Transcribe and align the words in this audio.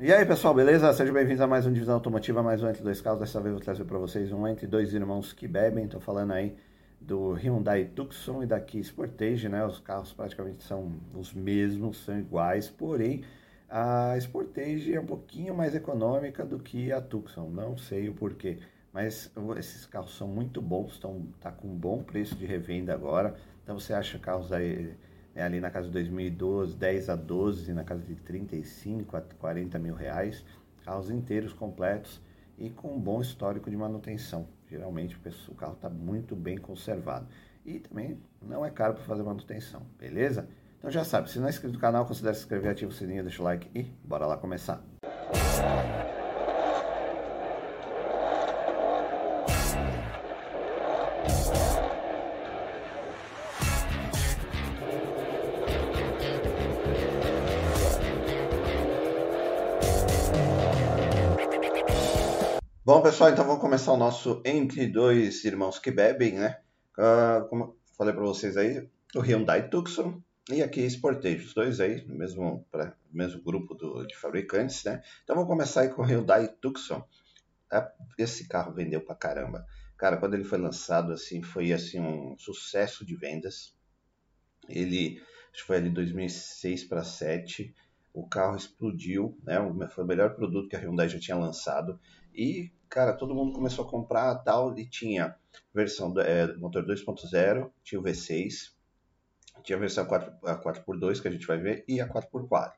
E 0.00 0.12
aí 0.12 0.24
pessoal, 0.24 0.54
beleza? 0.54 0.92
Sejam 0.92 1.12
bem-vindos 1.12 1.40
a 1.40 1.46
mais 1.48 1.66
um 1.66 1.72
Divisão 1.72 1.96
Automotiva, 1.96 2.40
mais 2.40 2.62
um 2.62 2.68
Entre 2.68 2.84
Dois 2.84 3.00
Carros. 3.00 3.18
Dessa 3.18 3.40
vez 3.40 3.46
eu 3.46 3.56
vou 3.56 3.64
trazer 3.64 3.84
para 3.84 3.98
vocês 3.98 4.30
um 4.30 4.46
Entre 4.46 4.64
Dois 4.64 4.94
Irmãos 4.94 5.32
que 5.32 5.48
Bebem. 5.48 5.86
Estou 5.86 6.00
falando 6.00 6.34
aí 6.34 6.56
do 7.00 7.32
Hyundai 7.32 7.86
Tucson 7.86 8.44
e 8.44 8.46
da 8.46 8.60
Kia 8.60 8.80
Sportage, 8.80 9.48
né? 9.48 9.66
Os 9.66 9.80
carros 9.80 10.12
praticamente 10.12 10.62
são 10.62 10.92
os 11.12 11.34
mesmos, 11.34 12.04
são 12.04 12.16
iguais, 12.16 12.68
porém 12.68 13.24
a 13.68 14.16
Sportage 14.20 14.94
é 14.94 15.00
um 15.00 15.04
pouquinho 15.04 15.52
mais 15.52 15.74
econômica 15.74 16.46
do 16.46 16.60
que 16.60 16.92
a 16.92 17.00
Tucson, 17.00 17.50
não 17.50 17.76
sei 17.76 18.08
o 18.08 18.14
porquê. 18.14 18.58
Mas 18.92 19.32
esses 19.58 19.84
carros 19.84 20.16
são 20.16 20.28
muito 20.28 20.62
bons, 20.62 20.92
estão 20.92 21.26
tá 21.40 21.50
com 21.50 21.66
um 21.66 21.76
bom 21.76 22.04
preço 22.04 22.36
de 22.36 22.46
revenda 22.46 22.94
agora. 22.94 23.34
Então 23.64 23.76
você 23.76 23.92
acha 23.92 24.16
carros 24.16 24.52
aí 24.52 24.94
é, 25.38 25.44
ali 25.44 25.60
na 25.60 25.70
casa 25.70 25.86
de 25.86 25.92
2012, 25.92 26.76
10 26.76 27.10
a 27.10 27.14
12, 27.14 27.72
na 27.72 27.84
casa 27.84 28.02
de 28.02 28.16
35 28.16 29.16
a 29.16 29.20
40 29.20 29.78
mil 29.78 29.94
reais. 29.94 30.44
Carros 30.84 31.10
inteiros, 31.10 31.52
completos 31.52 32.20
e 32.58 32.68
com 32.70 32.96
um 32.96 32.98
bom 32.98 33.20
histórico 33.20 33.70
de 33.70 33.76
manutenção. 33.76 34.48
Geralmente 34.68 35.16
o 35.48 35.54
carro 35.54 35.74
está 35.74 35.88
muito 35.88 36.34
bem 36.34 36.58
conservado. 36.58 37.28
E 37.64 37.78
também 37.78 38.18
não 38.42 38.66
é 38.66 38.70
caro 38.70 38.94
para 38.94 39.04
fazer 39.04 39.22
manutenção, 39.22 39.82
beleza? 39.96 40.48
Então 40.78 40.90
já 40.90 41.04
sabe, 41.04 41.30
se 41.30 41.38
não 41.38 41.46
é 41.46 41.50
inscrito 41.50 41.74
no 41.74 41.80
canal, 41.80 42.04
considere 42.04 42.34
se 42.34 42.42
inscrever, 42.42 42.72
ativa 42.72 42.90
o 42.90 42.94
sininho, 42.94 43.22
deixa 43.22 43.40
o 43.40 43.44
like 43.44 43.70
e 43.78 43.84
bora 44.04 44.26
lá 44.26 44.36
começar. 44.36 44.82
Bom, 45.02 46.17
pessoal, 63.18 63.32
então 63.32 63.44
vamos 63.44 63.60
começar 63.60 63.92
o 63.92 63.96
nosso 63.96 64.40
Entre 64.44 64.86
Dois 64.86 65.44
Irmãos 65.44 65.80
que 65.80 65.90
Bebem, 65.90 66.34
né? 66.34 66.60
Uh, 66.96 67.48
como 67.48 67.76
falei 67.96 68.14
para 68.14 68.22
vocês 68.22 68.56
aí, 68.56 68.88
o 69.12 69.18
Hyundai 69.18 69.68
Tucson 69.68 70.22
e 70.48 70.62
aqui 70.62 70.88
Sportage, 70.88 71.44
os 71.44 71.52
dois 71.52 71.80
aí, 71.80 72.06
mesmo, 72.06 72.64
pra, 72.70 72.96
mesmo 73.12 73.42
grupo 73.42 73.74
do, 73.74 74.06
de 74.06 74.16
fabricantes, 74.16 74.84
né? 74.84 75.02
Então 75.24 75.34
vamos 75.34 75.50
começar 75.50 75.80
aí 75.80 75.88
com 75.88 76.02
o 76.02 76.04
Hyundai 76.04 76.46
Tucson. 76.46 77.04
É, 77.72 77.90
esse 78.16 78.46
carro 78.46 78.72
vendeu 78.72 79.00
pra 79.00 79.16
caramba. 79.16 79.66
Cara, 79.96 80.16
quando 80.16 80.34
ele 80.34 80.44
foi 80.44 80.58
lançado, 80.58 81.12
assim, 81.12 81.42
foi 81.42 81.72
assim 81.72 81.98
um 81.98 82.38
sucesso 82.38 83.04
de 83.04 83.16
vendas. 83.16 83.74
Ele, 84.68 85.20
acho 85.52 85.62
que 85.62 85.66
foi 85.66 85.78
ali 85.78 85.90
2006 85.90 86.84
para 86.84 87.00
2007, 87.00 87.74
o 88.14 88.28
carro 88.28 88.56
explodiu, 88.56 89.36
né? 89.42 89.56
Foi 89.88 90.04
o 90.04 90.06
melhor 90.06 90.36
produto 90.36 90.68
que 90.68 90.76
a 90.76 90.78
Hyundai 90.78 91.08
já 91.08 91.18
tinha 91.18 91.36
lançado. 91.36 91.98
E, 92.32 92.70
cara, 92.88 93.12
todo 93.12 93.34
mundo 93.34 93.52
começou 93.52 93.84
a 93.84 93.88
comprar 93.88 94.34
tal 94.36 94.76
e 94.78 94.86
tinha 94.86 95.36
versão 95.74 96.12
é, 96.20 96.54
motor 96.56 96.84
2.0, 96.86 97.70
tinha 97.82 98.00
o 98.00 98.04
V6, 98.04 98.72
tinha 99.62 99.76
a 99.76 99.80
versão 99.80 100.06
4, 100.06 100.32
a 100.44 100.56
4x2 100.56 101.20
que 101.20 101.28
a 101.28 101.30
gente 101.30 101.46
vai 101.46 101.58
ver 101.58 101.84
e 101.86 102.00
a 102.00 102.08
4x4, 102.08 102.72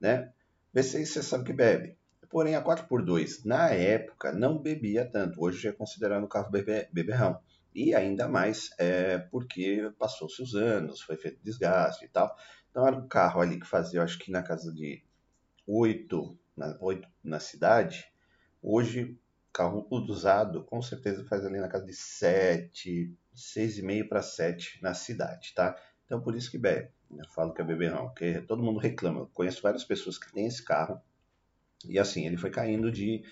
né? 0.00 0.32
V6 0.74 1.06
você 1.06 1.22
sabe 1.22 1.44
que 1.44 1.52
bebe. 1.52 1.96
Porém, 2.30 2.54
a 2.54 2.62
4x2, 2.62 3.44
na 3.44 3.70
época, 3.70 4.32
não 4.32 4.58
bebia 4.58 5.04
tanto. 5.10 5.42
Hoje 5.42 5.66
é 5.66 5.72
considerado 5.72 6.22
um 6.22 6.28
carro 6.28 6.50
bebe, 6.50 6.86
beberrão. 6.92 7.40
E 7.74 7.94
ainda 7.94 8.28
mais 8.28 8.70
é, 8.78 9.18
porque 9.18 9.90
passou-se 9.98 10.42
os 10.42 10.54
anos, 10.54 11.00
foi 11.00 11.16
feito 11.16 11.38
desgaste 11.42 12.04
e 12.04 12.08
tal. 12.08 12.36
Então 12.70 12.86
era 12.86 12.96
um 12.96 13.08
carro 13.08 13.40
ali 13.40 13.58
que 13.58 13.66
fazia, 13.66 14.02
acho 14.02 14.18
que 14.18 14.30
na 14.30 14.42
casa 14.42 14.72
de 14.72 15.02
8 15.66 16.38
na, 16.56 16.76
8 16.80 17.08
na 17.22 17.40
cidade. 17.40 18.10
Hoje, 18.62 19.16
carro 19.52 19.86
usado, 19.90 20.64
com 20.64 20.80
certeza 20.80 21.24
faz 21.24 21.44
ali 21.44 21.58
na 21.58 21.68
casa 21.68 21.84
de 21.84 21.94
7, 21.94 23.14
6,5 23.34 24.08
para 24.08 24.22
7 24.22 24.82
na 24.82 24.94
cidade, 24.94 25.52
tá? 25.54 25.76
Então 26.04 26.20
por 26.20 26.34
isso 26.34 26.50
que 26.50 26.58
bebe. 26.58 26.90
Eu 27.10 27.28
falo 27.30 27.54
que 27.54 27.60
é 27.60 27.64
beberrão, 27.64 28.08
porque 28.08 28.40
todo 28.42 28.62
mundo 28.62 28.78
reclama. 28.78 29.20
Eu 29.20 29.26
conheço 29.28 29.62
várias 29.62 29.84
pessoas 29.84 30.18
que 30.18 30.32
têm 30.32 30.46
esse 30.46 30.62
carro 30.62 31.00
e 31.86 31.98
assim, 31.98 32.26
ele 32.26 32.36
foi 32.36 32.50
caindo 32.50 32.90
de, 32.90 33.22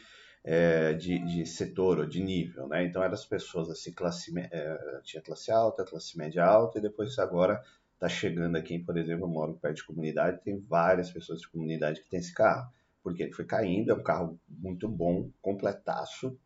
é, 0.44 0.93
de, 0.93 1.19
de, 1.19 1.47
setor 1.47 1.99
ou 1.99 2.06
de 2.06 2.22
nível, 2.22 2.69
né? 2.69 2.84
Então 2.84 3.03
eram 3.03 3.15
as 3.15 3.25
pessoas 3.25 3.69
assim, 3.69 3.93
classe, 3.93 4.33
é, 4.38 5.00
tinha 5.03 5.22
classe 5.22 5.50
alta, 5.50 5.84
classe 5.84 6.16
média 6.16 6.44
alta, 6.44 6.78
e 6.78 6.83
depois 6.83 7.19
agora 7.19 7.62
está 7.94 8.09
chegando 8.09 8.56
aqui, 8.56 8.78
por 8.78 8.97
exemplo, 8.97 9.25
eu 9.25 9.28
moro 9.28 9.54
perto 9.54 9.77
de 9.77 9.84
comunidade, 9.84 10.43
tem 10.43 10.59
várias 10.60 11.10
pessoas 11.10 11.41
de 11.41 11.48
comunidade 11.48 12.03
que 12.03 12.09
tem 12.09 12.21
esse 12.21 12.33
carro, 12.33 12.71
porque 13.06 13.22
ele 13.22 13.33
foi 13.33 13.44
caindo, 13.44 13.93
é 13.93 13.94
um 13.94 14.03
carro 14.03 14.37
muito 14.49 14.89
bom, 14.89 15.31
completaço, 15.41 16.37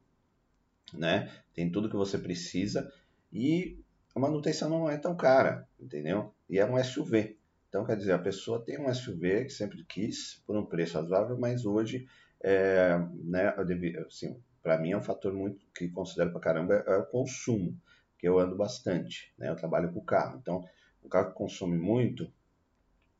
né? 0.92 1.32
Tem 1.54 1.72
tudo 1.72 1.88
que 1.88 1.96
você 1.96 2.18
precisa 2.18 2.92
e 3.32 3.78
a 4.14 4.20
manutenção 4.20 4.68
não 4.68 4.90
é 4.90 4.98
tão 4.98 5.16
cara, 5.16 5.66
entendeu? 5.80 6.34
E 6.50 6.58
é 6.58 6.66
um 6.66 6.76
SUV. 6.76 7.38
Então, 7.66 7.82
quer 7.86 7.96
dizer, 7.96 8.12
a 8.12 8.18
pessoa 8.18 8.62
tem 8.62 8.78
um 8.78 8.92
SUV 8.92 9.46
que 9.46 9.54
sempre 9.54 9.82
quis, 9.84 10.42
por 10.46 10.54
um 10.54 10.66
preço 10.66 10.98
razoável, 10.98 11.38
mas 11.38 11.64
hoje, 11.64 12.06
é, 12.42 12.98
né, 13.24 13.54
assim, 14.06 14.38
para 14.62 14.76
mim 14.76 14.90
é 14.90 14.98
um 14.98 15.02
fator 15.02 15.32
muito 15.32 15.64
que 15.74 15.88
considero 15.88 16.30
para 16.30 16.40
caramba 16.40 16.74
é 16.74 16.98
o 16.98 17.06
consumo, 17.06 17.74
que 18.18 18.28
eu 18.28 18.38
ando 18.38 18.54
bastante, 18.54 19.32
né? 19.38 19.48
Eu 19.48 19.56
trabalho 19.56 19.90
com 19.94 20.04
carro, 20.04 20.38
então 20.42 20.62
um 21.02 21.08
carro 21.08 21.28
que 21.30 21.38
consome 21.38 21.78
muito, 21.78 22.30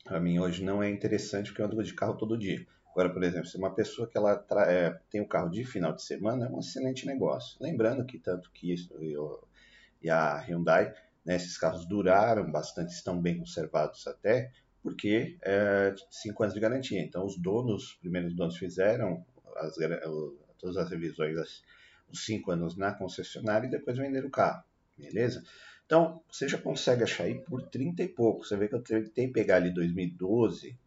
para 0.05 0.21
mim 0.21 0.39
hoje 0.39 0.63
não 0.63 0.83
é 0.83 0.91
interessante 0.91 1.49
porque 1.49 1.63
eu 1.63 1.67
ando 1.67 1.83
de 1.83 1.95
carro 1.95 2.19
todo 2.19 2.37
dia. 2.37 2.67
Agora, 2.93 3.11
por 3.11 3.23
exemplo, 3.23 3.47
se 3.47 3.57
uma 3.57 3.75
pessoa 3.75 4.09
que 4.09 4.19
ela 4.19 4.45
é, 4.69 4.91
tem 5.11 5.21
um 5.21 5.29
carro 5.29 5.49
de 5.49 5.65
final 5.65 5.93
de 5.93 6.03
semana, 6.03 6.47
é 6.47 6.49
um 6.49 6.61
excelente 6.61 7.07
negócio. 7.07 7.57
Lembrando 7.61 8.05
que 8.05 8.19
tanto 8.19 8.51
que 8.53 8.73
isso 8.73 8.93
eu, 9.01 9.47
e 10.03 10.11
a 10.11 10.39
Hyundai, 10.39 10.93
né, 11.25 11.37
esses 11.37 11.57
carros 11.57 11.87
duraram 11.87 12.51
bastante, 12.51 12.93
estão 12.93 13.21
bem 13.21 13.39
conservados 13.39 14.07
até, 14.07 14.51
porque 14.83 15.39
é, 15.43 15.95
cinco 16.11 16.43
anos 16.43 16.55
de 16.55 16.61
garantia. 16.61 17.01
Então, 17.01 17.25
os 17.25 17.37
donos, 17.37 17.91
os 17.91 17.95
primeiros 17.97 18.35
donos 18.35 18.57
fizeram 18.57 19.25
as, 19.57 19.77
todas 20.59 20.77
as 20.77 20.91
revisões, 20.91 21.63
os 22.11 22.25
cinco 22.25 22.51
anos 22.51 22.77
na 22.77 22.93
concessionária 22.93 23.67
e 23.67 23.71
depois 23.71 23.97
venderam 23.97 24.29
o 24.29 24.31
carro, 24.31 24.65
beleza? 24.97 25.45
Então, 25.87 26.23
você 26.31 26.49
já 26.49 26.57
consegue 26.57 27.03
achar 27.03 27.25
aí 27.25 27.41
por 27.41 27.63
30 27.63 28.03
e 28.03 28.09
pouco. 28.09 28.45
Você 28.45 28.57
vê 28.57 28.69
que 28.69 28.75
eu 28.75 28.83
tentei 28.83 29.27
pegar 29.29 29.57
ali 29.57 29.75
2012, 29.75 30.79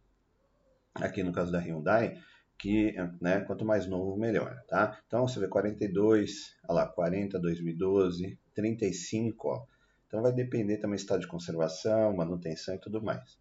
aqui 0.94 1.22
no 1.22 1.32
caso 1.32 1.50
da 1.50 1.58
Hyundai, 1.58 2.20
que 2.58 2.94
né, 3.20 3.40
quanto 3.40 3.64
mais 3.64 3.86
novo, 3.86 4.16
melhor, 4.16 4.62
tá? 4.68 4.98
Então, 5.06 5.26
você 5.26 5.40
vê 5.40 5.48
42, 5.48 6.56
olha 6.68 6.82
lá, 6.82 6.86
40, 6.86 7.38
2012, 7.38 8.38
35, 8.54 9.48
ó. 9.48 9.66
Então, 10.06 10.22
vai 10.22 10.32
depender 10.32 10.78
também 10.78 10.96
do 10.96 11.00
estado 11.00 11.20
de 11.20 11.26
conservação, 11.26 12.14
manutenção 12.14 12.74
e 12.74 12.78
tudo 12.78 13.02
mais, 13.02 13.38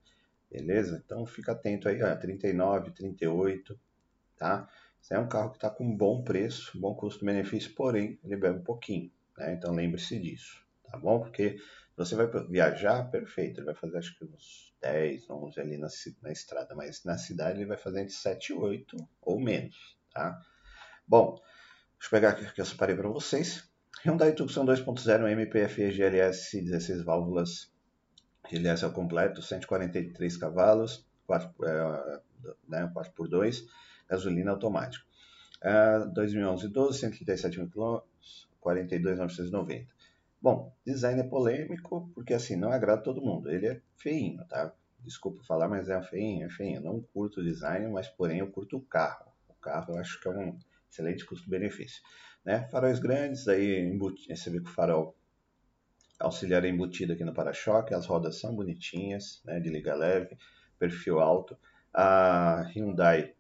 beleza? 0.52 1.02
Então, 1.06 1.26
fica 1.26 1.52
atento 1.52 1.88
aí, 1.88 2.02
ó, 2.02 2.16
39, 2.16 2.92
38, 2.92 3.80
tá? 4.38 4.68
Esse 5.02 5.14
é 5.14 5.20
um 5.20 5.28
carro 5.28 5.52
que 5.52 5.58
está 5.58 5.70
com 5.70 5.96
bom 5.96 6.24
preço, 6.24 6.80
bom 6.80 6.96
custo-benefício, 6.96 7.74
porém, 7.76 8.20
ele 8.24 8.38
bebe 8.38 8.60
um 8.60 8.64
pouquinho, 8.64 9.12
né? 9.38 9.54
Então, 9.54 9.74
lembre-se 9.74 10.20
disso 10.20 10.64
tá 10.94 11.00
bom? 11.00 11.20
Porque 11.20 11.58
você 11.96 12.16
vai 12.16 12.28
viajar, 12.50 13.10
perfeito, 13.10 13.60
ele 13.60 13.68
vai 13.68 13.76
fazer 13.76 13.98
acho 13.98 14.18
que 14.18 14.26
uns 14.26 14.74
10, 14.82 15.30
11 15.30 15.60
ali 15.60 15.78
na, 15.78 15.88
na 16.22 16.32
estrada, 16.32 16.76
mas 16.76 17.04
na 17.04 17.18
cidade 17.18 17.60
ele 17.60 17.68
vai 17.68 17.78
fazer 17.78 18.02
entre 18.02 18.14
7 18.14 18.50
e 18.50 18.54
8 18.54 18.98
ou 19.22 19.40
menos, 19.40 19.98
tá? 20.12 20.40
Bom, 21.08 21.36
deixa 22.00 22.08
eu 22.08 22.10
pegar 22.10 22.30
aqui 22.30 22.52
que 22.52 22.62
eu 22.62 22.66
separei 22.66 22.96
para 22.96 23.10
vocês. 23.10 23.70
Hyundai 24.04 24.34
Tucson 24.34 24.66
2.0 24.66 25.32
MPFE 25.32 25.92
GLS 25.92 26.62
16 26.62 27.04
válvulas, 27.04 27.72
GLS 28.50 28.84
ao 28.84 28.92
completo, 28.92 29.42
143 29.42 30.38
cavalos, 30.38 31.06
4, 31.28 31.54
é, 31.66 32.22
né, 32.68 32.92
4x2, 32.94 33.66
gasolina 34.10 34.52
automático. 34.52 35.06
Uh, 35.62 36.12
2011 36.14 36.68
12, 36.68 37.00
137 37.00 37.58
km, 37.68 38.02
42,990. 38.60 39.88
Bom, 40.44 40.76
design 40.86 41.22
é 41.22 41.24
polêmico 41.24 42.12
porque 42.14 42.34
assim, 42.34 42.58
não 42.58 42.70
agrada 42.70 43.02
todo 43.02 43.22
mundo. 43.22 43.50
Ele 43.50 43.66
é 43.66 43.82
feinho, 43.96 44.46
tá? 44.50 44.74
Desculpa 45.00 45.42
falar, 45.46 45.70
mas 45.70 45.88
é 45.88 46.02
feinho, 46.04 46.46
é 46.46 46.50
feinho. 46.50 46.80
Eu 46.80 46.82
não 46.82 47.02
curto 47.02 47.42
design, 47.42 47.90
mas 47.90 48.10
porém 48.10 48.40
eu 48.40 48.52
curto 48.52 48.76
o 48.76 48.82
carro. 48.82 49.32
O 49.48 49.54
carro 49.54 49.94
eu 49.94 50.00
acho 50.00 50.20
que 50.20 50.28
é 50.28 50.32
um 50.32 50.60
excelente 50.92 51.26
custo-benefício. 51.26 52.04
Né? 52.44 52.68
Faróis 52.70 53.00
grandes, 53.00 53.48
aí 53.48 53.80
embutido, 53.80 54.36
você 54.36 54.50
vê 54.50 54.60
que 54.60 54.70
o 54.70 54.74
farol 54.74 55.16
auxiliar 56.20 56.66
é 56.66 56.68
embutido 56.68 57.14
aqui 57.14 57.24
no 57.24 57.34
para-choque, 57.34 57.94
as 57.94 58.06
rodas 58.06 58.38
são 58.38 58.54
bonitinhas, 58.54 59.42
né, 59.46 59.62
de 59.62 59.70
liga 59.70 59.96
leve, 59.96 60.38
perfil 60.78 61.22
alto. 61.22 61.58
A 61.94 62.64
Hyundai, 62.76 63.34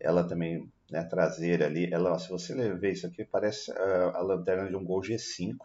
ela 0.00 0.26
também, 0.26 0.72
né, 0.90 1.04
traseira 1.04 1.66
ali, 1.66 1.92
ela, 1.92 2.18
se 2.18 2.30
você 2.30 2.54
ver 2.74 2.92
isso 2.92 3.06
aqui, 3.06 3.26
parece 3.26 3.70
a, 3.72 4.16
a 4.16 4.22
lanterna 4.22 4.68
de 4.70 4.76
um 4.76 4.84
Gol 4.84 5.02
G5, 5.02 5.56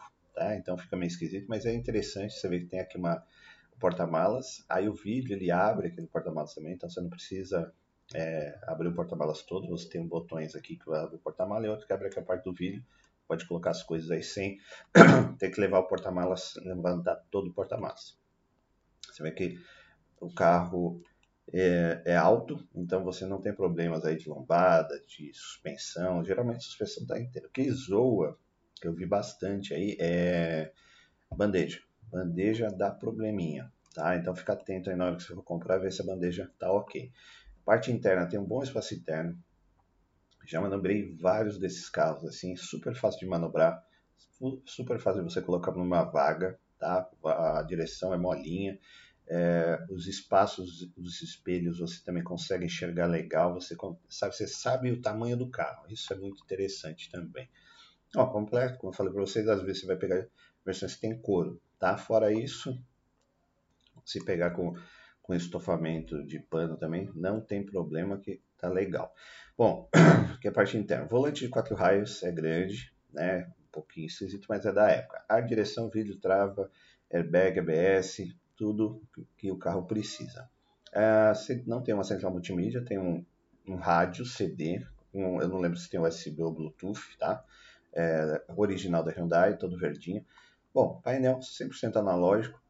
tá? 0.41 0.55
Então 0.55 0.77
fica 0.77 0.95
meio 0.95 1.07
esquisito, 1.07 1.45
mas 1.47 1.65
é 1.65 1.73
interessante 1.73 2.33
você 2.33 2.47
ver 2.47 2.61
que 2.61 2.67
tem 2.67 2.79
aqui 2.79 2.97
uma 2.97 3.23
porta-malas, 3.79 4.63
aí 4.69 4.88
o 4.88 4.93
vidro 4.93 5.33
ele 5.33 5.51
abre 5.51 5.88
aquele 5.88 6.07
porta-malas 6.07 6.53
também, 6.53 6.73
então 6.73 6.89
você 6.89 7.01
não 7.01 7.09
precisa 7.09 7.73
é, 8.13 8.59
abrir 8.63 8.88
o 8.88 8.93
porta-malas 8.93 9.41
todo, 9.43 9.67
você 9.69 9.89
tem 9.89 10.05
botões 10.05 10.55
aqui 10.55 10.75
que 10.77 10.93
abre 10.93 11.15
o 11.15 11.19
porta-malas 11.19 11.65
e 11.65 11.69
outro 11.69 11.88
que 11.88 11.93
abre 11.93 12.07
aqui 12.07 12.19
a 12.19 12.23
parte 12.23 12.43
do 12.43 12.53
vidro. 12.53 12.83
Pode 13.27 13.47
colocar 13.47 13.71
as 13.71 13.81
coisas 13.81 14.11
aí 14.11 14.21
sem 14.21 14.59
ter 15.39 15.51
que 15.51 15.61
levar 15.61 15.79
o 15.79 15.88
porta-malas, 15.88 16.55
levantar 16.57 17.15
todo 17.31 17.49
o 17.49 17.53
porta-malas. 17.53 18.17
Você 19.09 19.23
vê 19.23 19.31
que 19.31 19.57
o 20.19 20.31
carro 20.33 21.01
é, 21.53 22.01
é, 22.05 22.15
alto, 22.15 22.67
então 22.75 23.03
você 23.03 23.25
não 23.25 23.39
tem 23.39 23.53
problemas 23.53 24.03
aí 24.03 24.17
de 24.17 24.29
lombada, 24.29 25.01
de 25.07 25.33
suspensão. 25.33 26.23
Geralmente 26.23 26.57
a 26.57 26.61
suspensão 26.61 27.03
está 27.03 27.19
inteira. 27.19 27.47
O 27.47 27.51
que 27.51 27.69
zoa, 27.71 28.37
que 28.81 28.88
eu 28.88 28.94
vi 28.94 29.06
bastante 29.06 29.74
aí, 29.74 29.95
é 30.00 30.72
bandeja. 31.38 31.80
Bandeja 32.12 32.69
dá 32.69 32.89
probleminha, 32.92 33.72
tá? 33.94 34.18
Então 34.18 34.36
fica 34.36 34.54
atento 34.54 34.89
aí 34.89 34.95
na 34.95 35.06
hora 35.06 35.16
que 35.16 35.24
você 35.24 35.36
for 35.36 35.44
comprar, 35.44 35.78
ver 35.78 35.94
se 35.94 36.01
a 36.01 36.06
bandeja 36.06 36.51
tá 36.60 36.72
ok. 36.72 37.12
Parte 37.63 37.92
interna 37.92 38.28
tem 38.28 38.39
um 38.39 38.45
bom 38.45 38.63
espaço 38.63 38.95
interno. 38.95 39.38
Já 40.48 40.60
manobrei 40.60 41.16
vários 41.16 41.60
desses 41.60 41.88
carros 41.88 42.25
assim, 42.25 42.56
super 42.56 42.95
fácil 42.95 43.19
de 43.19 43.28
manobrar, 43.28 43.86
super 44.66 45.00
fácil 45.00 45.24
de 45.24 45.31
você 45.31 45.42
colocar 45.42 45.72
numa 45.72 46.04
vaga, 46.04 46.60
tá? 46.80 47.07
A 47.24 47.62
direção 47.62 48.13
é 48.13 48.18
molinha. 48.18 48.80
É, 49.28 49.86
os 49.89 50.07
espaços 50.07 50.92
dos 50.98 51.22
espelhos 51.22 51.80
você 51.80 52.04
também 52.04 52.24
consegue 52.24 52.66
enxergar 52.66 53.06
legal, 53.06 53.54
você 53.54 53.78
sabe, 54.10 54.36
você 54.36 54.48
sabe 54.48 54.92
o 54.92 55.01
tamanho 55.01 55.38
do 55.38 55.50
carro. 55.50 55.86
Isso 55.88 56.12
é 56.12 56.18
muito 56.18 56.44
interessante 56.44 57.10
também. 57.10 57.48
Ó, 58.15 58.25
completo, 58.27 58.77
como 58.77 58.91
eu 58.91 58.95
falei 58.95 59.13
para 59.13 59.21
vocês, 59.21 59.47
às 59.47 59.61
vezes 59.61 59.81
você 59.81 59.87
vai 59.87 59.95
pegar 59.95 60.27
versões 60.65 60.95
que 60.95 61.01
tem 61.01 61.19
couro, 61.21 61.61
tá? 61.79 61.97
Fora 61.97 62.31
isso, 62.31 62.77
se 64.05 64.23
pegar 64.23 64.51
com 64.51 64.75
com 65.21 65.35
estofamento 65.35 66.23
de 66.25 66.39
pano 66.39 66.75
também, 66.75 67.09
não 67.15 67.39
tem 67.39 67.65
problema 67.65 68.17
que 68.17 68.41
tá 68.57 68.67
legal. 68.67 69.13
Bom, 69.57 69.89
que 70.41 70.47
é 70.47 70.51
a 70.51 70.53
parte 70.53 70.77
interna. 70.77 71.05
Volante 71.05 71.45
de 71.45 71.49
quatro 71.49 71.75
raios 71.75 72.21
é 72.23 72.31
grande, 72.31 72.93
né? 73.13 73.47
Um 73.59 73.71
pouquinho 73.71 74.07
esquisito, 74.07 74.45
mas 74.49 74.65
é 74.65 74.73
da 74.73 74.89
época. 74.89 75.23
A 75.29 75.39
direção, 75.39 75.89
vidro, 75.89 76.17
trava, 76.17 76.69
airbag, 77.09 77.59
ABS, 77.59 78.35
tudo 78.57 79.01
que 79.37 79.51
o 79.51 79.57
carro 79.57 79.83
precisa. 79.83 80.49
Uh, 80.89 81.63
não 81.65 81.81
tem 81.81 81.93
uma 81.93 82.03
central 82.03 82.31
multimídia, 82.31 82.83
tem 82.83 82.99
um, 82.99 83.25
um 83.65 83.75
rádio 83.75 84.25
CD, 84.25 84.85
um, 85.13 85.41
eu 85.41 85.47
não 85.47 85.59
lembro 85.59 85.77
se 85.77 85.89
tem 85.89 85.99
USB 85.99 86.41
ou 86.41 86.51
Bluetooth, 86.51 87.17
tá? 87.17 87.43
É, 87.93 88.41
original 88.55 89.03
da 89.03 89.11
Hyundai, 89.11 89.57
todo 89.57 89.77
verdinho. 89.77 90.25
Bom, 90.73 91.01
painel 91.03 91.39
100% 91.39 91.97
analógico, 91.97 92.61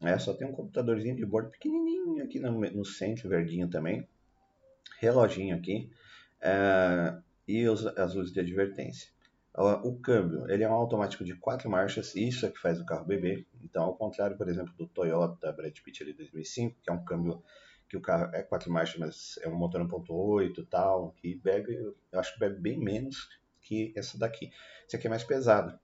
é, 0.00 0.18
só 0.18 0.34
tem 0.34 0.46
um 0.46 0.52
computadorzinho 0.52 1.16
de 1.16 1.24
bordo 1.24 1.50
pequenininho 1.50 2.22
aqui 2.24 2.38
no, 2.38 2.52
no 2.52 2.84
centro, 2.84 3.28
verdinho 3.28 3.68
também. 3.68 4.06
Reloginho 4.98 5.56
aqui. 5.56 5.90
É, 6.40 7.16
e 7.46 7.68
os, 7.68 7.86
as 7.86 8.14
luzes 8.14 8.32
de 8.32 8.40
advertência. 8.40 9.10
O 9.82 9.98
câmbio, 9.98 10.50
ele 10.50 10.64
é 10.64 10.68
um 10.68 10.74
automático 10.74 11.24
de 11.24 11.34
quatro 11.34 11.70
marchas, 11.70 12.14
isso 12.14 12.44
é 12.44 12.50
que 12.50 12.58
faz 12.58 12.78
o 12.78 12.84
carro 12.84 13.06
beber. 13.06 13.46
Então, 13.64 13.84
ao 13.84 13.96
contrário, 13.96 14.36
por 14.36 14.48
exemplo, 14.50 14.74
do 14.76 14.86
Toyota 14.86 15.50
Brad 15.50 15.74
Pitt 15.80 16.02
ali 16.02 16.12
2005, 16.12 16.76
que 16.82 16.90
é 16.90 16.92
um 16.92 17.02
câmbio 17.02 17.42
que 17.88 17.96
o 17.96 18.00
carro 18.02 18.34
é 18.34 18.42
quatro 18.42 18.70
marchas, 18.70 18.98
mas 18.98 19.38
é 19.40 19.48
um 19.48 19.56
motor 19.56 19.80
1.8 19.80 20.58
e 20.58 20.66
tal, 20.66 21.12
que 21.12 21.36
bebe, 21.36 21.74
eu 21.74 22.20
acho 22.20 22.34
que 22.34 22.40
bebe 22.40 22.60
bem 22.60 22.78
menos 22.78 23.30
que 23.66 23.92
essa 23.96 24.16
daqui. 24.16 24.50
Esse 24.86 24.96
aqui 24.96 25.06
é 25.06 25.10
mais 25.10 25.24
pesado. 25.24 25.78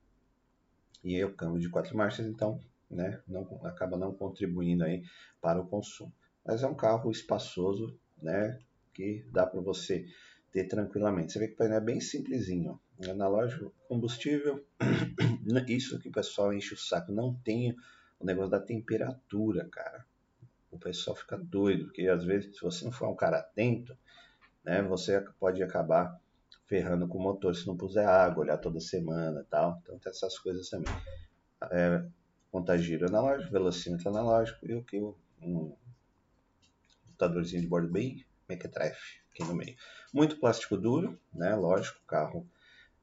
E 1.02 1.16
é 1.16 1.26
o 1.26 1.34
câmbio 1.34 1.60
de 1.60 1.68
quatro 1.68 1.96
marchas, 1.96 2.26
então 2.26 2.60
né, 2.88 3.20
não, 3.26 3.42
acaba 3.64 3.96
não 3.96 4.14
contribuindo 4.14 4.84
aí 4.84 5.02
para 5.40 5.60
o 5.60 5.66
consumo. 5.66 6.12
Mas 6.44 6.62
é 6.62 6.66
um 6.66 6.74
carro 6.74 7.10
espaçoso, 7.10 7.98
né, 8.20 8.58
que 8.94 9.26
dá 9.32 9.46
para 9.46 9.60
você 9.60 10.06
ter 10.52 10.64
tranquilamente. 10.64 11.32
Você 11.32 11.38
vê 11.38 11.48
que 11.48 11.54
o 11.54 11.56
painel 11.56 11.78
é 11.78 11.80
bem 11.80 12.00
simplesinho, 12.00 12.78
ó. 12.78 13.10
analógico, 13.10 13.74
combustível, 13.88 14.64
isso 15.66 15.98
que 15.98 16.08
o 16.08 16.12
pessoal 16.12 16.52
enche 16.52 16.74
o 16.74 16.78
saco, 16.78 17.10
não 17.10 17.34
tem 17.34 17.74
o 18.20 18.24
negócio 18.24 18.50
da 18.50 18.60
temperatura, 18.60 19.68
cara. 19.68 20.04
O 20.70 20.78
pessoal 20.78 21.16
fica 21.16 21.36
doido, 21.36 21.86
porque 21.86 22.06
às 22.06 22.24
vezes, 22.24 22.54
se 22.54 22.62
você 22.62 22.84
não 22.84 22.92
for 22.92 23.08
um 23.08 23.16
cara 23.16 23.38
atento, 23.38 23.96
né, 24.64 24.82
você 24.82 25.20
pode 25.40 25.62
acabar 25.62 26.20
ferrando 26.72 27.06
com 27.06 27.18
o 27.18 27.22
motor 27.22 27.54
se 27.54 27.66
não 27.66 27.76
puser 27.76 28.08
água, 28.08 28.44
olhar 28.44 28.56
toda 28.56 28.80
semana 28.80 29.42
e 29.42 29.44
tal. 29.44 29.78
Então 29.82 29.98
tem 29.98 30.10
essas 30.10 30.38
coisas 30.38 30.70
também. 30.70 30.90
É, 31.70 32.02
contagiro 32.50 33.06
analógico, 33.06 33.52
velocímetro 33.52 34.08
analógico 34.08 34.66
e 34.66 34.74
o 34.74 34.82
que 34.82 34.98
um 35.42 35.76
computadorzinho 37.04 37.60
de 37.60 37.68
bordo 37.68 37.92
bem 37.92 38.24
mequetrefe 38.48 39.20
aqui 39.30 39.44
no 39.44 39.54
meio. 39.54 39.76
Muito 40.14 40.40
plástico 40.40 40.78
duro, 40.78 41.20
né? 41.30 41.54
Lógico, 41.54 42.00
o 42.02 42.06
carro 42.06 42.48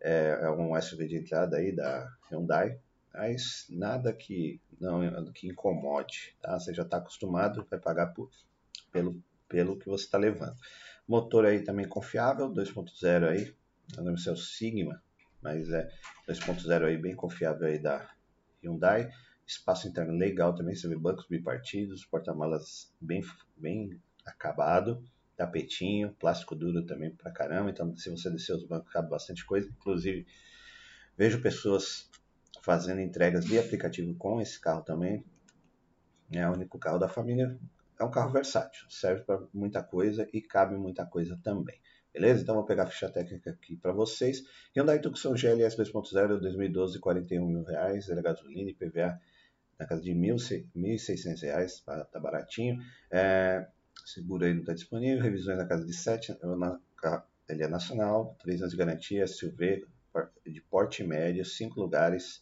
é, 0.01 0.39
é, 0.41 0.49
um 0.49 0.75
SUV 0.81 1.07
de 1.07 1.17
entrada 1.17 1.57
aí 1.57 1.71
da 1.71 2.11
Hyundai, 2.31 2.79
mas 3.13 3.67
nada 3.69 4.11
que 4.11 4.59
não 4.81 5.31
que 5.31 5.47
incomode, 5.47 6.35
tá? 6.41 6.59
Você 6.59 6.73
já 6.73 6.81
está 6.81 6.97
acostumado, 6.97 7.67
vai 7.69 7.79
pagar 7.79 8.07
por, 8.07 8.31
pelo, 8.91 9.21
pelo 9.47 9.77
que 9.77 9.87
você 9.87 10.05
está 10.05 10.17
levando. 10.17 10.55
Motor 11.07 11.45
aí 11.45 11.63
também 11.63 11.87
confiável, 11.87 12.51
2.0 12.51 13.29
aí, 13.29 13.53
não 13.95 14.03
lembro 14.03 14.19
se 14.19 14.29
é 14.29 14.31
o 14.31 14.37
Sigma, 14.37 15.01
mas 15.41 15.69
é 15.69 15.89
2.0 16.27 16.85
aí 16.85 16.97
bem 16.97 17.15
confiável 17.15 17.67
aí 17.67 17.79
da 17.79 18.09
Hyundai. 18.63 19.09
Espaço 19.45 19.87
interno 19.87 20.13
legal 20.13 20.53
também, 20.53 20.75
você 20.75 20.87
vê 20.87 20.95
bancos 20.95 21.25
bipartidos, 21.27 22.05
porta-malas 22.05 22.93
bem, 23.01 23.23
bem 23.57 23.99
acabado, 24.25 25.03
tapetinho, 25.35 26.13
plástico 26.19 26.55
duro 26.55 26.85
também 26.85 27.15
pra 27.15 27.31
caramba. 27.31 27.71
Então, 27.71 27.95
se 27.97 28.09
você 28.09 28.29
descer 28.29 28.53
os 28.55 28.67
bancos, 28.67 28.91
cabe 28.91 29.09
bastante 29.09 29.45
coisa. 29.45 29.67
Inclusive, 29.69 30.27
vejo 31.17 31.41
pessoas 31.41 32.09
fazendo 32.61 33.01
entregas 33.01 33.45
de 33.45 33.57
aplicativo 33.57 34.13
com 34.15 34.39
esse 34.39 34.59
carro 34.59 34.83
também. 34.83 35.25
É 36.31 36.47
o 36.47 36.53
único 36.53 36.77
carro 36.77 36.99
da 36.99 37.09
família. 37.09 37.57
É 37.99 38.03
um 38.03 38.11
carro 38.11 38.31
versátil, 38.31 38.85
serve 38.89 39.23
para 39.23 39.41
muita 39.53 39.81
coisa 39.81 40.29
e 40.31 40.41
cabe 40.41 40.77
muita 40.77 41.05
coisa 41.05 41.37
também. 41.43 41.79
Beleza? 42.19 42.41
Então 42.41 42.55
vou 42.55 42.65
pegar 42.65 42.83
a 42.83 42.87
ficha 42.87 43.09
técnica 43.09 43.51
aqui 43.51 43.77
para 43.77 43.93
vocês. 43.93 44.43
Hyundai 44.75 44.99
Tucson 44.99 45.35
GLS 45.35 45.77
2.0 45.77 46.37
2012, 46.41 46.99
41 46.99 47.47
mil 47.47 47.63
reais, 47.63 48.09
era 48.09 48.21
gasolina 48.21 48.69
e 48.69 48.73
PVA 48.73 49.17
na 49.79 49.85
casa 49.85 50.01
de 50.01 50.11
R$ 50.11 50.19
1.600, 50.19 51.81
tá, 51.85 52.03
tá 52.03 52.19
baratinho. 52.19 52.77
É, 53.09 53.65
seguro 54.05 54.43
aí 54.43 54.53
não 54.53 54.59
está 54.59 54.73
disponível, 54.73 55.23
revisões 55.23 55.57
na 55.57 55.65
casa 55.65 55.85
de 55.85 55.93
7, 55.93 56.37
ele 57.47 57.63
é 57.63 57.67
nacional, 57.69 58.35
3 58.43 58.63
anos 58.63 58.73
de 58.73 58.77
garantia, 58.77 59.25
SUV 59.25 59.87
de 60.45 60.61
porte 60.63 61.01
médio, 61.05 61.45
5 61.45 61.79
lugares, 61.79 62.41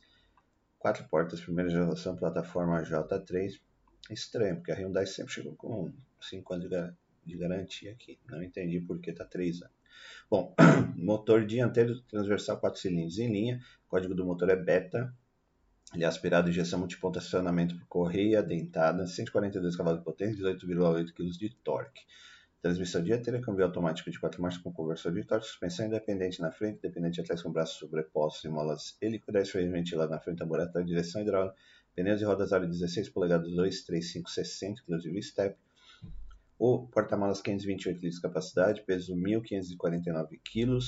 4 0.79 1.07
portas, 1.07 1.39
primeira 1.39 1.69
geração, 1.69 2.15
plataforma 2.15 2.81
J3. 2.81 3.61
Estranho, 4.09 4.55
porque 4.55 4.71
a 4.71 4.75
Hyundai 4.75 5.05
sempre 5.05 5.33
chegou 5.33 5.55
com 5.55 5.93
5 6.19 6.53
anos 6.53 6.65
de 6.65 6.71
garantia 6.71 7.06
aqui. 7.91 8.19
Não 8.29 8.41
entendi 8.41 8.79
por 8.79 8.99
que 8.99 9.11
está 9.11 9.25
3 9.25 9.61
anos. 9.61 9.75
Bom, 10.29 10.55
motor 10.95 11.45
dianteiro 11.45 12.01
transversal 12.01 12.59
4 12.59 12.79
cilindros 12.79 13.17
em 13.19 13.31
linha, 13.31 13.61
código 13.87 14.13
do 14.13 14.25
motor 14.25 14.49
é 14.49 14.55
beta, 14.55 15.13
ele 15.93 16.03
é 16.03 16.07
aspirado 16.07 16.49
injeção 16.49 16.79
multiponto 16.79 17.17
acionamento 17.17 17.77
por 17.77 17.87
correia 17.87 18.43
dentada, 18.43 19.07
142 19.07 19.75
cavalos 19.75 19.99
de 19.99 20.05
potência, 20.05 20.43
18,8 20.43 21.13
kg 21.13 21.29
de 21.29 21.49
torque. 21.63 22.01
Transmissão 22.61 23.01
dianteira, 23.01 23.39
câmbio 23.39 23.63
automático 23.63 24.11
de 24.11 24.19
4 24.19 24.41
marchas 24.41 24.61
com 24.61 24.73
conversor 24.73 25.13
de 25.13 25.23
torque, 25.23 25.45
suspensão 25.45 25.85
independente 25.85 26.41
na 26.41 26.51
frente, 26.51 26.81
dependente 26.81 27.21
atrás 27.21 27.41
com 27.41 27.51
braços 27.51 27.77
sobrepostos 27.77 28.43
e 28.43 28.49
molas 28.49 28.97
helicoidais, 29.01 29.49
freio 29.49 29.71
ventilado 29.71 30.11
na 30.11 30.19
frente, 30.19 30.39
tamburatório, 30.39 30.85
direção 30.85 31.21
hidráulica, 31.21 31.55
pneus 31.95 32.19
e 32.19 32.25
rodas 32.25 32.51
aro 32.51 32.67
16 32.67 33.09
polegadas, 33.09 33.49
2, 33.49 33.83
3, 33.83 34.11
5, 34.11 34.29
60 34.29 34.83
kg 34.83 34.97
de 34.97 35.21
step. 35.21 35.57
O 36.59 36.87
porta-malas 36.87 37.41
528 37.41 37.95
litros 37.95 38.15
de 38.15 38.21
capacidade, 38.21 38.83
peso 38.83 39.15
1.549 39.15 40.39
kg 40.43 40.79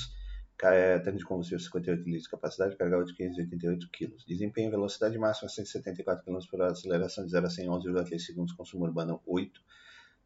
é, 0.68 0.98
tanque 0.98 1.18
de 1.18 1.24
combustível 1.24 1.58
58 1.58 2.02
litros, 2.04 2.26
capacidade 2.26 2.72
de 2.72 2.76
carga 2.76 3.02
de 3.04 3.14
588 3.14 3.88
kg. 3.90 4.14
Desempenho 4.26 4.70
velocidade 4.70 5.16
máxima 5.18 5.48
174 5.48 6.24
km 6.24 6.38
por 6.50 6.60
hora, 6.60 6.72
aceleração 6.72 7.24
de 7.24 7.30
0 7.30 7.46
a 7.46 7.50
100 7.50 7.68
11,3 7.68 8.18
segundos, 8.18 8.52
consumo 8.52 8.84
urbano 8.84 9.22
8. 9.26 9.60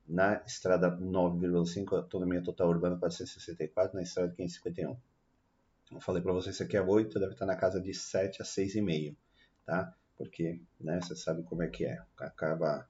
Na 0.08 0.42
estrada 0.44 0.90
9,5, 0.90 1.92
autonomia 1.96 2.42
total 2.42 2.68
urbana 2.68 2.96
464, 2.96 3.96
na 3.96 4.02
estrada 4.02 4.32
551. 4.32 4.96
Eu 5.92 6.00
falei 6.00 6.22
para 6.22 6.32
vocês, 6.32 6.56
isso 6.56 6.64
aqui 6.64 6.76
é 6.76 6.82
8, 6.82 7.18
deve 7.18 7.32
estar 7.32 7.46
na 7.46 7.56
casa 7.56 7.80
de 7.80 7.94
7 7.94 8.42
a 8.42 8.44
6,5, 8.44 9.16
tá? 9.64 9.94
Porque, 10.16 10.60
né, 10.80 11.00
você 11.00 11.14
sabe 11.14 11.42
como 11.44 11.62
é 11.62 11.68
que 11.68 11.84
é. 11.84 11.98
Acaba... 12.18 12.88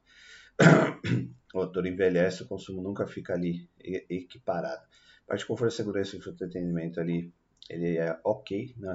o 1.54 1.58
motor 1.58 1.86
envelhece, 1.86 2.42
o 2.42 2.48
consumo 2.48 2.82
nunca 2.82 3.06
fica 3.06 3.32
ali 3.32 3.68
equiparado. 3.80 4.82
Parte 5.24 5.40
de 5.40 5.46
conforto, 5.46 5.72
segurança 5.72 6.16
e 6.16 6.18
entretenimento 6.18 7.00
ali, 7.00 7.32
ele 7.70 7.96
é 7.96 8.18
ok, 8.24 8.74
não 8.76 8.90
é 8.90 8.94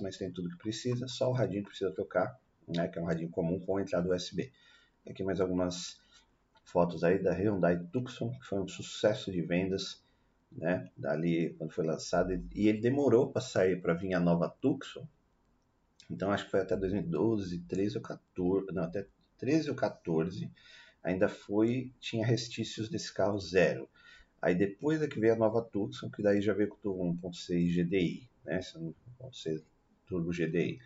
mas 0.00 0.16
tem 0.16 0.32
tudo 0.32 0.48
que 0.48 0.56
precisa. 0.56 1.06
Só 1.06 1.28
o 1.28 1.32
radinho 1.32 1.62
precisa 1.62 1.92
trocar, 1.92 2.40
né, 2.66 2.88
que 2.88 2.98
é 2.98 3.02
um 3.02 3.04
radinho 3.04 3.30
comum 3.30 3.60
com 3.60 3.78
entrada 3.78 4.08
USB. 4.08 4.50
Aqui 5.08 5.22
mais 5.22 5.40
algumas 5.40 6.00
fotos 6.64 7.04
aí 7.04 7.22
da 7.22 7.34
Hyundai 7.34 7.78
Tucson, 7.92 8.30
que 8.30 8.46
foi 8.46 8.58
um 8.58 8.66
sucesso 8.66 9.30
de 9.30 9.42
vendas, 9.42 10.02
né? 10.50 10.90
Dali 10.96 11.54
quando 11.58 11.72
foi 11.72 11.84
lançado 11.84 12.32
e 12.32 12.68
ele 12.68 12.80
demorou 12.80 13.30
para 13.30 13.42
sair 13.42 13.80
para 13.80 13.94
vir 13.94 14.14
a 14.14 14.20
nova 14.20 14.48
Tucson. 14.48 15.06
Então 16.10 16.30
acho 16.30 16.44
que 16.46 16.50
foi 16.50 16.60
até 16.60 16.76
2012, 16.76 17.60
13 17.60 17.98
ou 17.98 18.02
14, 18.02 18.66
não, 18.72 18.84
até 18.84 19.06
13 19.38 19.70
ou 19.70 19.76
14, 19.76 20.50
ainda 21.02 21.28
foi 21.28 21.92
tinha 22.00 22.24
restícios 22.24 22.88
desse 22.88 23.12
carro 23.12 23.38
zero. 23.38 23.88
Aí 24.40 24.54
depois 24.54 25.00
é 25.00 25.06
que 25.06 25.20
veio 25.20 25.34
a 25.34 25.36
nova 25.36 25.62
Tucson, 25.62 26.10
que 26.10 26.22
daí 26.22 26.40
já 26.40 26.52
veio 26.52 26.68
com 26.68 26.88
o 26.88 27.14
1.6 27.14 27.84
GDI, 27.84 28.28
né? 28.44 28.58
1.6 28.58 29.62
Turbo 30.06 30.30
GDI, 30.30 30.80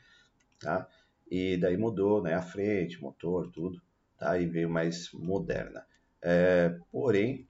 tá? 0.60 0.86
E 1.30 1.56
daí 1.56 1.76
mudou, 1.76 2.22
né? 2.22 2.34
A 2.34 2.42
frente, 2.42 3.00
motor, 3.00 3.50
tudo, 3.50 3.80
tá? 4.18 4.38
E 4.38 4.46
veio 4.46 4.68
mais 4.68 5.10
moderna. 5.12 5.86
É, 6.20 6.78
porém, 6.92 7.46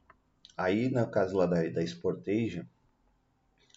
aí 0.56 0.88
no 0.88 1.11
caso 1.11 1.37
lá 1.37 1.46
da, 1.46 1.68
da 1.68 1.82
Sportage, 1.85 2.64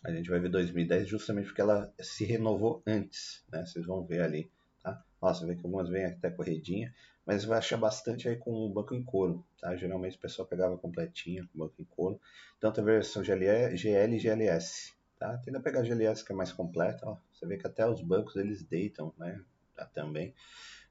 a 0.04 0.12
gente 0.12 0.30
vai 0.30 0.40
ver 0.40 0.50
2010 0.50 1.08
justamente 1.08 1.48
porque 1.48 1.62
ela 1.62 1.94
se 2.00 2.24
renovou 2.24 2.82
antes, 2.86 3.44
né? 3.52 3.66
Vocês 3.66 3.86
vão 3.86 4.06
ver 4.06 4.22
ali, 4.22 4.52
tá? 4.82 5.04
Nossa, 5.22 5.46
vê 5.46 5.56
que 5.56 5.66
algumas 5.66 5.90
vêm 5.90 6.06
até 6.06 6.30
corredinha, 6.30 6.94
mas 7.30 7.46
vai 7.46 7.60
achar 7.60 7.78
bastante 7.78 8.28
aí 8.28 8.36
com 8.36 8.52
o 8.52 8.74
banco 8.74 8.96
em 8.96 9.04
couro, 9.04 9.46
tá? 9.62 9.76
Geralmente 9.76 10.18
o 10.18 10.20
pessoal 10.20 10.48
pegava 10.48 10.76
completinha 10.80 11.44
com 11.44 11.60
banco 11.60 11.76
em 11.78 11.86
couro. 11.86 12.20
Tanto 12.60 12.82
a 12.82 12.84
versão 12.84 13.24
GL, 13.24 13.78
GL 13.78 14.16
e 14.16 14.18
GLS, 14.18 14.96
tá? 15.20 15.38
Tenta 15.38 15.60
pegar 15.60 15.82
a 15.82 15.84
GLS 15.84 16.26
que 16.26 16.32
é 16.32 16.36
mais 16.36 16.52
completa, 16.52 17.08
ó. 17.08 17.18
Você 17.32 17.46
vê 17.46 17.56
que 17.56 17.68
até 17.68 17.88
os 17.88 18.02
bancos 18.02 18.36
eles 18.36 18.64
deitam, 18.64 19.14
né? 19.16 19.40
Tá, 19.76 19.86
também. 19.86 20.34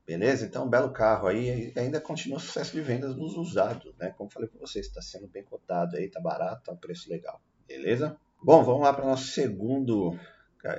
Beleza? 0.07 0.47
Então, 0.47 0.71
belo 0.71 0.93
carro 0.93 1.27
aí 1.27 1.73
ainda 1.77 2.01
continua 2.01 2.39
sucesso 2.39 2.71
de 2.71 2.83
vendas 2.83 3.17
nos 3.17 3.37
usados, 3.37 3.93
né? 3.97 4.15
Como 4.17 4.31
falei 4.31 4.49
para 4.49 4.61
vocês, 4.61 4.87
está 4.87 5.03
sendo 5.03 5.27
bem 5.27 5.43
cotado 5.43 5.97
aí, 5.97 6.09
tá 6.09 6.21
barato, 6.21 6.63
tá 6.67 6.73
um 6.73 6.77
preço 6.77 7.11
legal. 7.11 7.43
Beleza? 7.67 8.17
Bom, 8.41 8.63
vamos 8.63 8.83
lá 8.83 8.93
para 8.93 9.05
o 9.05 9.09
nosso 9.09 9.27
segundo 9.33 10.17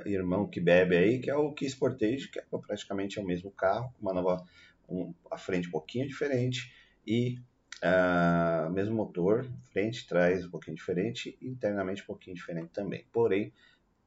irmão 0.06 0.46
que 0.46 0.60
bebe 0.60 0.96
aí, 0.96 1.18
que 1.18 1.30
é 1.30 1.36
o 1.36 1.52
Kia 1.52 1.68
Sportage, 1.68 2.28
que 2.28 2.38
é 2.38 2.44
praticamente 2.66 3.20
o 3.20 3.24
mesmo 3.24 3.50
carro, 3.50 3.92
com 3.92 4.02
uma 4.02 4.14
nova 4.14 4.42
um, 4.90 5.14
a 5.30 5.38
frente 5.38 5.68
um 5.68 5.70
pouquinho 5.70 6.06
diferente 6.06 6.72
e 7.06 7.38
uh, 7.82 8.70
mesmo 8.70 8.94
motor, 8.94 9.46
frente, 9.72 10.06
trás 10.06 10.44
um 10.44 10.50
pouquinho 10.50 10.76
diferente 10.76 11.38
internamente 11.40 12.02
um 12.02 12.06
pouquinho 12.06 12.36
diferente 12.36 12.70
também. 12.72 13.06
Porém, 13.12 13.52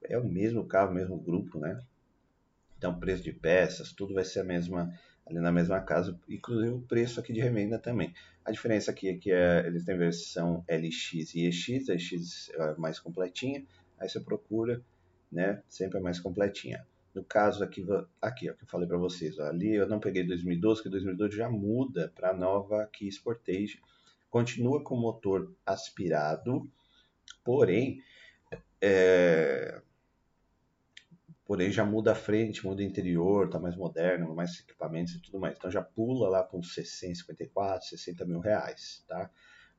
é 0.04 0.18
o 0.18 0.28
mesmo 0.28 0.66
carro, 0.66 0.92
o 0.92 0.96
mesmo 0.96 1.18
grupo, 1.18 1.60
né? 1.60 1.82
Então, 2.78 3.00
preço 3.00 3.24
de 3.24 3.32
peças, 3.32 3.94
tudo 3.94 4.14
vai 4.14 4.26
ser 4.26 4.42
a 4.42 4.44
mesma 4.44 4.94
ali 5.26 5.40
na 5.40 5.52
mesma 5.52 5.80
casa, 5.80 6.20
inclusive 6.28 6.74
o 6.74 6.82
preço 6.82 7.20
aqui 7.20 7.32
de 7.32 7.40
revenda 7.40 7.80
também. 7.80 8.14
A 8.44 8.52
diferença 8.52 8.92
aqui 8.92 9.08
é 9.08 9.14
que 9.14 9.32
é, 9.32 9.66
eles 9.66 9.86
têm 9.86 9.98
versão 9.98 10.66
LX 10.68 11.34
e 11.34 11.48
EX, 11.48 11.90
a 11.90 11.94
EX 11.94 12.50
é 12.50 12.76
mais 12.76 13.00
completinha, 13.00 13.66
aí 13.98 14.10
você 14.10 14.20
procura, 14.20 14.82
né, 15.32 15.62
sempre 15.70 16.00
é 16.00 16.02
mais 16.02 16.20
completinha. 16.20 16.86
No 17.14 17.24
caso 17.24 17.64
aqui, 17.64 17.86
aqui 18.22 18.50
ó, 18.50 18.54
que 18.54 18.64
eu 18.64 18.68
falei 18.68 18.88
para 18.88 18.98
vocês, 18.98 19.38
ó, 19.38 19.44
ali 19.44 19.76
eu 19.76 19.88
não 19.88 20.00
peguei 20.00 20.26
2012, 20.26 20.82
que 20.82 20.90
2012 20.90 21.38
já 21.38 21.50
muda 21.50 22.12
para 22.16 22.32
a 22.32 22.34
nova 22.34 22.86
Kia 22.92 23.10
Sportage. 23.12 23.80
Continua 24.30 24.84
com 24.84 24.96
motor 24.96 25.56
aspirado, 25.64 26.68
porém, 27.44 28.02
é, 28.82 29.80
porém 31.46 31.72
já 31.72 31.86
muda 31.86 32.14
a 32.14 32.16
frente, 32.16 32.66
muda 32.66 32.82
o 32.82 32.86
interior, 32.86 33.48
tá 33.48 33.60
mais 33.60 33.76
moderno, 33.76 34.34
mais 34.34 34.60
equipamentos 34.60 35.14
e 35.14 35.22
tudo 35.22 35.40
mais. 35.40 35.56
Então 35.56 35.70
já 35.70 35.84
pula 35.84 36.28
lá 36.30 36.44
para 36.44 36.58
uns 36.58 36.74
60, 36.74 37.16
54, 37.16 37.90
60 37.90 38.26
mil 38.26 38.40
reais, 38.40 39.06
tá? 39.08 39.30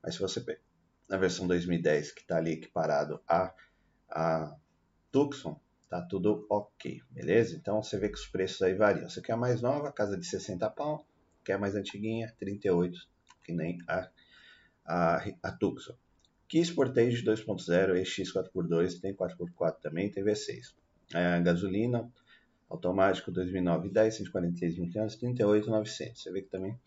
Mas 0.01 0.15
se 0.15 0.21
você 0.21 0.39
pega 0.39 0.61
na 1.07 1.17
versão 1.17 1.47
2010 1.47 2.11
que 2.11 2.21
está 2.21 2.37
ali 2.37 2.53
equiparado 2.53 3.21
a, 3.27 3.53
a 4.09 4.55
Tucson, 5.11 5.59
tá 5.95 6.01
tudo 6.01 6.45
ok, 6.49 7.01
beleza? 7.09 7.55
Então 7.55 7.81
você 7.81 7.97
vê 7.97 8.09
que 8.09 8.17
os 8.17 8.27
preços 8.27 8.61
aí 8.61 8.73
variam. 8.73 9.09
Você 9.09 9.21
quer 9.21 9.33
a 9.33 9.37
mais 9.37 9.61
nova, 9.61 9.91
casa 9.91 10.17
de 10.17 10.25
60 10.25 10.69
pau, 10.71 11.05
quer 11.43 11.53
a 11.53 11.57
mais 11.57 11.75
antiguinha, 11.75 12.33
38, 12.37 12.99
que 13.43 13.53
nem 13.53 13.77
a, 13.87 14.09
a, 14.85 15.25
a 15.41 15.51
Tucson. 15.53 15.95
Kia 16.47 16.63
Sportage 16.63 17.23
2.0, 17.23 17.95
EX 17.95 18.33
4x2, 18.33 18.99
tem 18.99 19.15
4x4 19.15 19.79
também, 19.81 20.11
tem 20.11 20.23
V6. 20.23 20.75
É, 21.13 21.41
gasolina, 21.41 22.11
automático 22.69 23.31
2009 23.31 23.89
10, 23.89 24.17
143 24.17 24.77
mil 24.77 24.91
km, 24.91 25.07
38,900. 25.07 26.21
Você 26.21 26.31
vê 26.31 26.41
que 26.41 26.49
também 26.49 26.77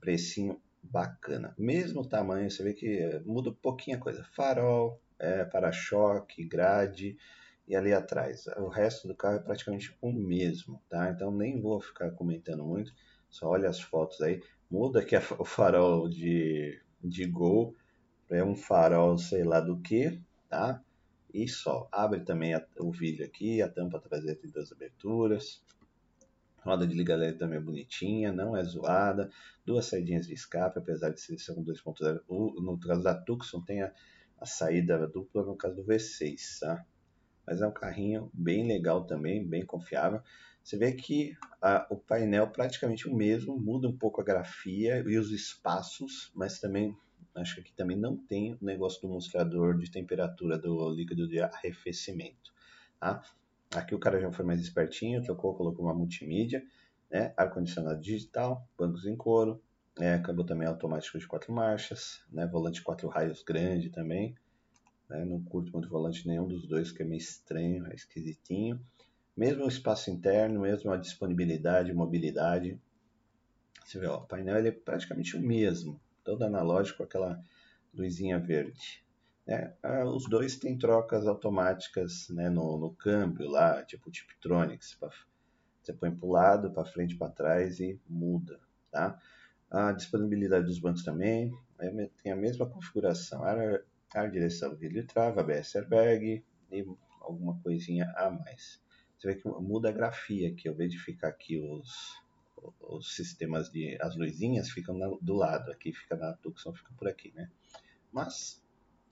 precinho 0.00 0.60
bacana. 0.82 1.54
Mesmo 1.56 2.06
tamanho, 2.06 2.50
você 2.50 2.62
vê 2.62 2.74
que 2.74 2.98
é, 2.98 3.20
muda 3.20 3.50
um 3.50 3.54
pouquinho 3.54 3.98
a 3.98 4.00
coisa. 4.00 4.24
Farol, 4.34 5.00
é, 5.18 5.44
para-choque, 5.44 6.44
grade, 6.44 7.16
e 7.66 7.76
ali 7.76 7.92
atrás. 7.92 8.46
O 8.58 8.68
resto 8.68 9.08
do 9.08 9.14
carro 9.14 9.36
é 9.36 9.40
praticamente 9.40 9.96
o 10.00 10.12
mesmo, 10.12 10.82
tá? 10.88 11.10
Então 11.10 11.30
nem 11.30 11.60
vou 11.60 11.80
ficar 11.80 12.10
comentando 12.12 12.64
muito, 12.64 12.92
só 13.30 13.48
olha 13.48 13.68
as 13.68 13.80
fotos 13.80 14.20
aí. 14.20 14.42
Muda 14.70 15.00
aqui 15.00 15.16
o 15.38 15.44
farol 15.44 16.08
de, 16.08 16.80
de 17.02 17.26
Gol, 17.26 17.74
é 18.30 18.42
um 18.42 18.56
farol 18.56 19.18
sei 19.18 19.44
lá 19.44 19.60
do 19.60 19.78
que, 19.80 20.20
tá? 20.48 20.82
E 21.32 21.48
só. 21.48 21.88
Abre 21.90 22.20
também 22.20 22.54
a, 22.54 22.64
o 22.78 22.90
vídeo 22.92 23.24
aqui, 23.24 23.62
a 23.62 23.68
tampa 23.68 23.98
traseira 23.98 24.38
tem 24.38 24.50
duas 24.50 24.70
aberturas. 24.72 25.62
Roda 26.64 26.86
de 26.86 26.94
liga 26.94 27.16
LED 27.16 27.38
também 27.38 27.58
é 27.58 27.60
bonitinha, 27.60 28.32
não 28.32 28.56
é 28.56 28.62
zoada. 28.62 29.30
Duas 29.66 29.86
saídinhas 29.86 30.26
de 30.26 30.34
escape, 30.34 30.78
apesar 30.78 31.10
de 31.10 31.20
ser 31.20 31.52
um 31.52 31.64
2.0. 31.64 32.22
No 32.28 32.78
caso 32.78 33.02
da 33.02 33.14
Tucson 33.14 33.60
tem 33.62 33.82
a, 33.82 33.92
a 34.40 34.46
saída 34.46 35.06
dupla, 35.08 35.42
no 35.44 35.56
caso 35.56 35.76
do 35.76 35.84
V6, 35.84 36.60
tá? 36.60 36.86
Mas 37.46 37.60
é 37.60 37.66
um 37.66 37.72
carrinho 37.72 38.30
bem 38.32 38.66
legal 38.66 39.04
também, 39.04 39.46
bem 39.46 39.64
confiável. 39.64 40.22
Você 40.62 40.76
vê 40.76 40.92
que 40.92 41.36
a, 41.60 41.86
o 41.90 41.96
painel 41.96 42.48
praticamente 42.48 43.08
o 43.08 43.14
mesmo, 43.14 43.58
muda 43.58 43.88
um 43.88 43.96
pouco 43.96 44.20
a 44.20 44.24
grafia 44.24 45.04
e 45.06 45.18
os 45.18 45.30
espaços, 45.30 46.30
mas 46.34 46.60
também 46.60 46.96
acho 47.34 47.54
que 47.56 47.60
aqui 47.62 47.72
também 47.72 47.96
não 47.96 48.16
tem 48.16 48.54
o 48.54 48.58
negócio 48.60 49.00
do 49.02 49.08
mostrador 49.08 49.78
de 49.78 49.90
temperatura 49.90 50.58
do 50.58 50.90
líquido 50.90 51.26
de 51.26 51.40
arrefecimento. 51.40 52.52
Tá? 53.00 53.22
Aqui 53.74 53.94
o 53.94 53.98
cara 53.98 54.20
já 54.20 54.30
foi 54.30 54.44
mais 54.44 54.60
espertinho, 54.60 55.22
trocou, 55.22 55.54
colocou 55.54 55.86
uma 55.86 55.94
multimídia, 55.94 56.62
né? 57.10 57.32
ar-condicionado 57.36 58.00
digital, 58.00 58.68
bancos 58.78 59.06
em 59.06 59.16
couro, 59.16 59.62
é, 59.98 60.18
câmbio 60.18 60.44
também 60.44 60.68
automático 60.68 61.18
de 61.18 61.26
quatro 61.26 61.52
marchas, 61.52 62.22
né? 62.30 62.46
volante 62.46 62.82
quatro 62.82 63.08
raios 63.08 63.42
grande 63.42 63.90
também, 63.90 64.36
né? 65.08 65.24
Não 65.24 65.42
curto 65.42 65.72
muito 65.72 65.88
volante 65.88 66.26
nenhum 66.26 66.46
dos 66.46 66.66
dois, 66.66 66.92
que 66.92 67.02
é 67.02 67.04
meio 67.04 67.18
estranho, 67.18 67.86
é 67.86 67.94
esquisitinho. 67.94 68.80
Mesmo 69.36 69.64
o 69.64 69.68
espaço 69.68 70.10
interno, 70.10 70.60
mesmo 70.60 70.90
a 70.90 70.96
disponibilidade, 70.96 71.92
mobilidade. 71.92 72.80
Você 73.84 73.98
vê, 73.98 74.06
ó, 74.06 74.18
o 74.18 74.26
painel 74.26 74.58
ele 74.58 74.68
é 74.68 74.72
praticamente 74.72 75.36
o 75.36 75.40
mesmo, 75.40 76.00
todo 76.22 76.44
analógico, 76.44 77.02
aquela 77.02 77.42
luzinha 77.94 78.38
verde. 78.38 79.02
Né? 79.46 79.74
Ah, 79.82 80.04
os 80.04 80.28
dois 80.28 80.56
têm 80.56 80.78
trocas 80.78 81.26
automáticas 81.26 82.28
né, 82.30 82.48
no, 82.48 82.78
no 82.78 82.94
câmbio 82.94 83.48
lá, 83.48 83.82
tipo 83.84 84.10
Tiptronics. 84.10 84.96
Você 85.82 85.92
põe 85.92 86.14
para 86.14 86.26
o 86.26 86.30
lado, 86.30 86.70
para 86.70 86.84
frente, 86.84 87.16
para 87.16 87.32
trás 87.32 87.80
e 87.80 88.00
muda. 88.08 88.60
Tá? 88.90 89.18
A 89.70 89.92
disponibilidade 89.92 90.66
dos 90.66 90.78
bancos 90.78 91.02
também 91.02 91.52
é, 91.78 92.10
tem 92.22 92.32
a 92.32 92.36
mesma 92.36 92.68
configuração 92.68 93.44
ar, 94.14 94.30
direção 94.30 94.74
vidro 94.76 95.04
trava, 95.06 95.40
ABS 95.40 95.76
airbag 95.76 96.44
e 96.70 96.86
alguma 97.20 97.58
coisinha 97.60 98.12
a 98.16 98.30
mais. 98.30 98.80
Você 99.18 99.28
vê 99.28 99.34
que 99.36 99.48
muda 99.48 99.88
a 99.88 99.92
grafia 99.92 100.48
aqui, 100.48 100.68
ao 100.68 100.74
invés 100.74 100.90
de 100.90 100.98
ficar 100.98 101.28
aqui 101.28 101.58
os, 101.58 102.20
os 102.80 103.14
sistemas 103.14 103.70
de 103.70 103.96
as 104.00 104.16
luzinhas 104.16 104.70
ficam 104.70 104.96
na, 104.96 105.08
do 105.20 105.34
lado, 105.34 105.70
aqui 105.70 105.92
fica 105.92 106.16
na 106.16 106.32
Tucson, 106.34 106.74
fica 106.74 106.92
por 106.96 107.08
aqui, 107.08 107.32
né? 107.34 107.48
Mas 108.10 108.62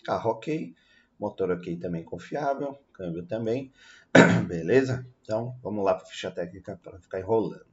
carro 0.05 0.33
ok, 0.33 0.75
motor 1.19 1.51
ok 1.51 1.77
também 1.77 2.03
confiável, 2.03 2.79
câmbio 2.93 3.25
também, 3.25 3.73
beleza? 4.49 5.07
Então 5.23 5.57
vamos 5.63 5.85
lá 5.85 5.95
para 5.95 6.05
a 6.05 6.11
ficha 6.11 6.31
técnica 6.31 6.77
para 6.83 6.99
ficar 6.99 7.21
enrolando. 7.21 7.70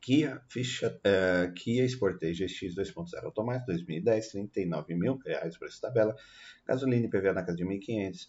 Kia, 0.00 0.40
ficha, 0.48 0.98
uh, 1.04 1.52
Kia 1.54 1.86
Sportage 1.88 2.48
X 2.48 2.74
2.0 2.74 3.24
automático 3.24 3.66
2010, 3.66 4.28
39 4.28 4.94
mil 4.94 5.16
reais 5.18 5.56
por 5.56 5.68
essa 5.68 5.80
tabela. 5.80 6.16
Gasolina 6.66 7.06
e 7.06 7.10
PVA 7.10 7.32
na 7.32 7.42
casa 7.42 7.56
de 7.56 7.64
1.500. 7.64 8.26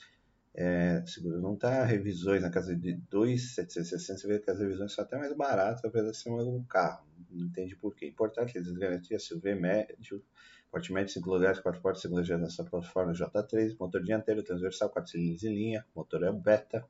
É, 0.56 1.04
seguro 1.06 1.40
não 1.40 1.56
tá, 1.56 1.86
revisões 1.86 2.42
na 2.42 2.50
casa 2.50 2.76
de 2.76 2.94
2,760. 3.10 4.20
Você 4.20 4.28
vê 4.28 4.40
que 4.40 4.50
as 4.50 4.60
revisões 4.60 4.94
são 4.94 5.06
até 5.06 5.18
mais 5.18 5.34
baratas, 5.36 5.86
apesar 5.86 6.12
de 6.12 6.18
ser 6.18 6.32
um 6.32 6.64
carro. 6.64 7.06
Não 7.30 7.46
entende 7.46 7.76
por 7.76 7.96
quê. 7.96 8.08
Importante, 8.08 8.58
eles 8.58 8.72
garantia 8.72 9.20
SUV 9.20 9.56
médio, 9.56 10.24
porte 10.72 10.92
médio, 10.92 11.14
5 11.14 11.30
lugares, 11.30 11.60
4 11.60 11.82
portas, 11.82 12.02
segunda 12.02 12.24
geração 12.24 12.66
plataforma 12.66 13.14
J3, 13.14 13.78
motor 13.80 14.04
dianteiro, 14.04 14.44
transversal, 14.44 14.90
4 14.90 15.12
cilindros 15.12 15.44
em 15.44 15.54
linha, 15.54 15.86
motor 15.96 16.24
é 16.24 16.32
beta 16.32 16.86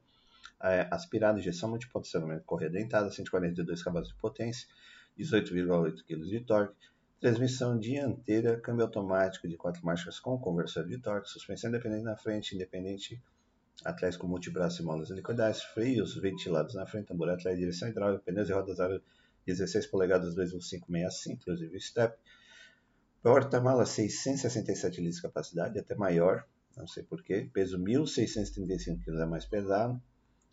é, 0.64 0.88
aspirado, 0.92 1.40
injeção 1.40 1.70
multiposicionamento, 1.70 2.44
correia 2.44 2.72
dentada, 2.72 3.12
142 3.12 3.84
cavalos 3.84 4.10
de 4.10 4.16
potência, 4.16 4.68
18,8 5.18 6.04
kg 6.06 6.22
de 6.26 6.40
torque, 6.42 6.90
Transmissão 7.20 7.78
dianteira, 7.78 8.58
câmbio 8.62 8.86
automático 8.86 9.46
de 9.46 9.58
quatro 9.58 9.86
marchas 9.86 10.22
com 10.22 10.40
conversor 10.40 10.88
de 10.88 10.98
torque, 11.00 11.28
suspensão 11.28 11.70
independente 11.70 12.04
na 12.04 12.16
frente, 12.16 12.56
independente 12.56 13.22
atrás 13.84 14.16
com 14.16 14.26
multibraço 14.26 14.82
e 14.82 14.86
molas 14.86 15.10
helicoidais, 15.10 15.62
freios 15.62 16.16
ventilados 16.16 16.76
na 16.76 16.86
frente, 16.86 17.08
tambor 17.08 17.30
atrás, 17.30 17.58
direção 17.58 17.90
hidráulica, 17.90 18.24
pneus 18.24 18.48
e 18.48 18.54
rodas 18.54 18.80
aro 18.80 19.02
16 19.46 19.88
polegadas 19.88 20.34
21565, 20.34 21.42
inclusive 21.42 21.82
step. 21.82 22.18
Porta-mala 23.22 23.86
667 23.86 25.02
litros 25.02 25.18
de 25.18 25.22
capacidade, 25.22 25.78
até 25.78 25.96
maior, 25.96 26.48
não 26.78 26.88
sei 26.88 27.04
porquê. 27.04 27.50
Peso 27.52 27.78
1.635 27.78 29.04
kg 29.04 29.24
é 29.24 29.26
mais 29.26 29.46
pesado. 29.46 30.02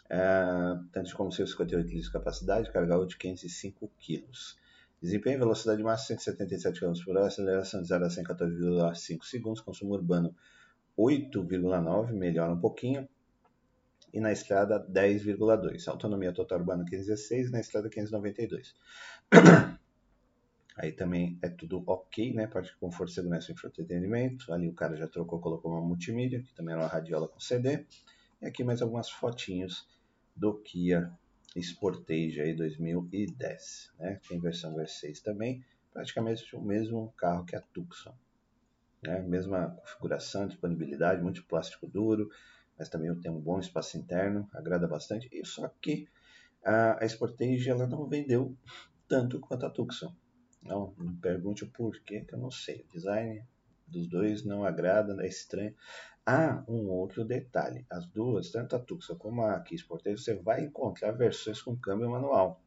É, 0.08 0.78
tanto 0.92 1.16
como 1.16 1.32
seu 1.32 1.46
58 1.46 1.86
litros 1.86 2.04
de 2.06 2.12
capacidade, 2.12 2.72
carga 2.72 2.98
útil 2.98 3.18
505 3.18 3.90
kg. 3.98 4.25
Desempenho, 5.02 5.38
velocidade 5.38 5.82
máxima 5.82 6.18
177 6.18 6.80
km 6.80 6.92
por 7.04 7.16
hora, 7.16 7.26
aceleração 7.26 7.82
de 7.82 7.88
0 7.88 8.04
a 8.04 8.10
100 8.10 8.25
14,5 8.25 9.25
segundos, 9.25 9.60
consumo 9.60 9.94
urbano 9.94 10.34
8,9, 10.98 12.12
melhora 12.12 12.52
um 12.52 12.60
pouquinho. 12.60 13.08
E 14.12 14.20
na 14.20 14.32
estrada 14.32 14.80
10,2. 14.88 15.86
Autonomia 15.88 16.32
total 16.32 16.60
urbana 16.60 16.84
15,16 16.84 17.48
e 17.48 17.50
na 17.50 17.60
estrada 17.60 17.90
592. 17.90 18.75
Aí 20.76 20.92
também 20.92 21.38
é 21.42 21.48
tudo 21.48 21.82
ok, 21.86 22.32
né? 22.32 22.46
Parte 22.46 22.70
de 22.70 22.76
conforto, 22.76 23.12
segurança 23.12 23.50
e 23.50 23.54
entretenimento. 23.54 24.52
Ali 24.52 24.68
o 24.68 24.75
cara 24.75 24.96
já 24.96 25.06
trocou, 25.06 25.40
colocou 25.40 25.72
uma 25.72 25.80
multimídia, 25.80 26.42
que 26.42 26.54
também 26.54 26.75
era 26.75 26.82
uma 26.82 26.88
radiola 26.88 27.28
com 27.28 27.40
CD. 27.40 27.84
E 28.40 28.46
aqui 28.46 28.64
mais 28.64 28.80
algumas 28.80 29.10
fotinhos 29.10 29.86
do 30.37 30.55
Kia 30.61 31.11
Sportage 31.57 32.40
aí 32.40 32.55
2010, 32.55 33.93
né? 33.99 34.21
Tem 34.28 34.38
versão 34.38 34.75
V6 34.75 35.23
também, 35.23 35.64
praticamente 35.93 36.55
o 36.55 36.61
mesmo 36.61 37.12
carro 37.16 37.45
que 37.45 37.57
a 37.57 37.61
Tucson. 37.61 38.14
Né? 39.02 39.23
Mesma 39.23 39.71
configuração, 39.71 40.47
disponibilidade, 40.47 41.23
muito 41.23 41.45
plástico 41.47 41.87
duro, 41.87 42.31
mas 42.78 42.88
também 42.88 43.14
tem 43.21 43.31
um 43.31 43.40
bom 43.40 43.59
espaço 43.59 43.97
interno, 43.97 44.49
agrada 44.52 44.87
bastante. 44.87 45.28
E 45.33 45.45
só 45.47 45.69
que 45.81 46.09
a, 46.62 47.02
a 47.02 47.09
Sportage 47.09 47.71
ela 47.71 47.87
não 47.87 48.07
vendeu 48.07 48.55
tanto 49.09 49.40
quanto 49.40 49.64
a 49.64 49.71
Tucson. 49.71 50.14
Não, 50.62 50.95
me 50.99 51.16
pergunte 51.16 51.64
o 51.64 51.71
porquê, 51.71 52.23
que 52.23 52.35
eu 52.35 52.38
não 52.38 52.50
sei. 52.50 52.83
O 52.83 52.93
design 52.93 53.43
dos 53.87 54.09
dois 54.09 54.45
não 54.45 54.64
agrada, 54.64 55.16
é 55.25 55.28
estranho. 55.28 55.75
Há 56.26 56.64
um 56.66 56.90
outro 56.90 57.25
detalhe. 57.25 57.87
As 57.88 58.04
duas, 58.06 58.50
tanto 58.50 58.75
a 58.75 58.80
Tucson 58.80 59.14
como 59.14 59.42
a 59.42 59.61
Kia 59.61 59.78
Sportage, 59.78 60.21
você 60.21 60.35
vai 60.35 60.64
encontrar 60.64 61.12
versões 61.12 61.62
com 61.62 61.76
câmbio 61.76 62.11
manual. 62.11 62.61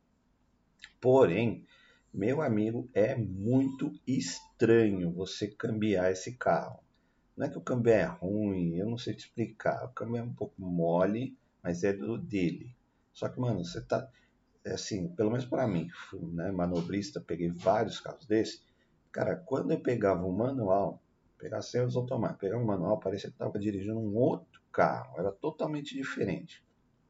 Porém, 1.02 1.66
meu 2.14 2.42
amigo, 2.42 2.90
é 2.94 3.16
muito 3.18 3.94
estranho 4.08 5.12
você 5.12 5.48
cambiar 5.48 6.10
esse 6.10 6.38
carro. 6.38 6.80
Não 7.36 7.48
é 7.48 7.50
que 7.50 7.58
o 7.58 7.62
câmbio 7.62 7.92
é 7.92 8.06
ruim, 8.06 8.78
eu 8.78 8.90
não 8.90 8.98
sei 8.98 9.14
te 9.14 9.26
explicar. 9.26 9.84
O 9.86 9.94
câmbio 9.94 10.18
é 10.18 10.24
um 10.24 10.34
pouco 10.34 10.62
mole, 10.62 11.38
mas 11.62 11.84
é 11.84 11.92
do 11.92 12.18
dele. 12.18 12.74
Só 13.12 13.28
que, 13.28 13.40
mano, 13.40 13.64
você 13.64 13.82
tá 13.82 14.10
é 14.64 14.74
assim, 14.74 15.08
pelo 15.10 15.32
menos 15.32 15.46
para 15.46 15.68
mim, 15.68 15.90
né, 16.34 16.52
manobrista, 16.52 17.22
peguei 17.22 17.50
vários 17.50 18.00
carros 18.00 18.26
desses. 18.26 18.64
Cara, 19.12 19.36
quando 19.36 19.72
eu 19.72 19.80
pegava 19.80 20.26
o 20.26 20.32
manual, 20.32 21.02
pegar 21.40 21.60
os 21.60 21.96
automáticos, 21.96 22.42
pegar 22.42 22.58
um 22.58 22.66
manual, 22.66 23.00
parecia 23.00 23.30
que 23.30 23.36
estava 23.36 23.58
dirigindo 23.58 24.00
um 24.00 24.16
outro 24.16 24.62
carro, 24.72 25.20
era 25.20 25.32
totalmente 25.32 25.96
diferente. 25.96 26.64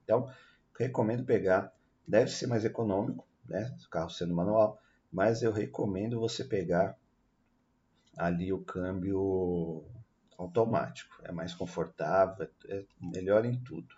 Então, 0.03 0.31
recomendo 0.77 1.25
pegar, 1.25 1.73
deve 2.07 2.31
ser 2.31 2.47
mais 2.47 2.63
econômico, 2.63 3.27
né, 3.45 3.75
o 3.85 3.89
carro 3.89 4.09
sendo 4.09 4.33
manual, 4.33 4.79
mas 5.11 5.41
eu 5.41 5.51
recomendo 5.51 6.19
você 6.19 6.43
pegar 6.43 6.97
ali 8.17 8.53
o 8.53 8.63
câmbio 8.63 9.83
automático, 10.37 11.21
é 11.23 11.31
mais 11.31 11.53
confortável, 11.53 12.47
é 12.67 12.85
melhor 13.01 13.45
em 13.45 13.59
tudo, 13.59 13.93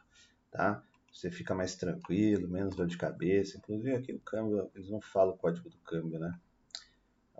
tá? 0.50 0.83
você 1.11 1.29
fica 1.29 1.53
mais 1.53 1.75
tranquilo, 1.75 2.47
menos 2.47 2.75
dor 2.75 2.88
de 2.88 2.97
cabeça. 2.97 3.58
Inclusive 3.58 3.95
aqui 3.95 4.13
o 4.13 4.19
câmbio, 4.19 4.71
eles 4.73 4.89
não 4.89 5.01
falam 5.01 5.34
o 5.34 5.38
código 5.38 5.69
do 5.69 5.77
câmbio, 5.79 6.19
né? 6.19 6.39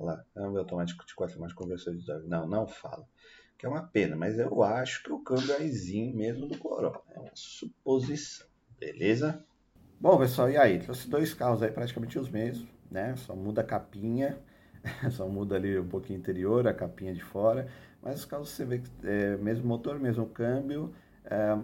Lá, 0.02 0.24
câmbio 0.34 0.60
automático 0.60 1.06
de 1.06 1.14
4 1.14 1.40
marchas 1.40 1.58
conversor 1.58 1.96
de 1.96 2.06
torque. 2.06 2.28
Não, 2.28 2.48
não 2.48 2.68
fala. 2.68 3.08
Que 3.58 3.66
é 3.66 3.70
uma 3.70 3.84
pena, 3.84 4.16
mas 4.16 4.40
eu 4.40 4.64
acho 4.64 5.04
que 5.04 5.12
o 5.12 5.20
câmbio 5.20 5.54
é 5.54 5.64
izinho 5.64 6.16
mesmo 6.16 6.48
do 6.48 6.58
Corolla. 6.58 7.02
É 7.12 7.20
uma 7.20 7.32
suposição, 7.36 8.48
beleza? 8.80 9.46
Bom, 10.00 10.18
pessoal, 10.18 10.50
e 10.50 10.58
aí? 10.58 10.80
Trouxe 10.80 11.08
dois 11.08 11.32
carros 11.32 11.62
aí 11.62 11.70
praticamente 11.70 12.18
os 12.18 12.28
mesmos, 12.28 12.68
né? 12.90 13.16
Só 13.18 13.36
muda 13.36 13.62
a 13.62 13.64
capinha, 13.64 14.40
só 15.12 15.28
muda 15.28 15.56
ali 15.56 15.78
um 15.78 15.88
pouquinho 15.88 16.18
interior, 16.18 16.68
a 16.68 16.74
capinha 16.74 17.14
de 17.14 17.24
fora. 17.24 17.68
Mas 18.02 18.22
os 18.22 18.26
carros 18.26 18.50
você 18.50 18.66
vê 18.66 18.80
que 18.80 18.90
é 19.04 19.38
mesmo 19.38 19.68
motor, 19.68 20.00
mesmo 20.00 20.26
câmbio, 20.26 20.92
é, 21.24 21.56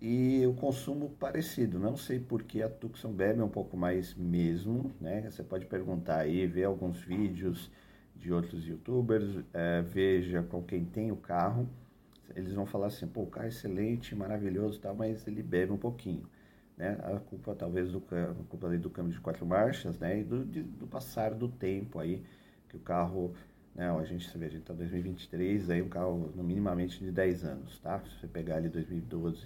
e 0.00 0.44
o 0.46 0.54
consumo 0.54 1.10
parecido. 1.10 1.78
Não 1.78 1.96
sei 1.96 2.18
porque 2.18 2.62
a 2.62 2.68
Tucson 2.68 3.12
bebe 3.12 3.42
um 3.42 3.48
pouco 3.48 3.76
mais 3.76 4.14
mesmo, 4.14 4.90
né? 5.00 5.30
Você 5.30 5.42
pode 5.42 5.66
perguntar 5.66 6.16
aí, 6.16 6.46
ver 6.46 6.64
alguns 6.64 6.98
vídeos 6.98 7.70
de 8.22 8.32
outros 8.32 8.64
youtubers, 8.66 9.44
é, 9.52 9.82
veja 9.82 10.42
com 10.44 10.62
quem 10.62 10.84
tem 10.84 11.10
o 11.10 11.16
carro. 11.16 11.68
Eles 12.36 12.54
vão 12.54 12.64
falar 12.64 12.86
assim, 12.86 13.06
pô, 13.06 13.22
o 13.22 13.26
carro 13.26 13.46
é 13.46 13.48
excelente, 13.48 14.14
maravilhoso, 14.14 14.80
tal, 14.80 14.94
mas 14.94 15.26
ele 15.26 15.42
bebe 15.42 15.72
um 15.72 15.76
pouquinho. 15.76 16.22
Né? 16.76 16.96
A 17.02 17.18
culpa 17.18 17.54
talvez 17.54 17.90
do 17.90 18.00
câmbio, 18.00 18.44
culpa 18.44 18.68
do 18.78 18.88
câmbio 18.88 19.12
de 19.12 19.20
quatro 19.20 19.44
marchas, 19.44 19.98
né? 19.98 20.20
E 20.20 20.24
do, 20.24 20.44
de, 20.44 20.62
do 20.62 20.86
passar 20.86 21.34
do 21.34 21.48
tempo 21.48 21.98
aí, 21.98 22.22
que 22.68 22.76
o 22.76 22.80
carro 22.80 23.34
né, 23.74 23.90
a 23.90 24.04
gente, 24.04 24.26
a 24.34 24.48
gente 24.48 24.70
em 24.70 24.74
2023, 24.74 25.70
aí 25.70 25.82
um 25.82 25.88
carro 25.88 26.32
no 26.34 26.44
minimamente 26.44 26.98
de 26.98 27.10
10 27.10 27.44
anos, 27.44 27.78
tá? 27.80 28.00
Se 28.00 28.20
você 28.20 28.28
pegar 28.28 28.56
ali 28.56 28.68
2012, 28.68 29.42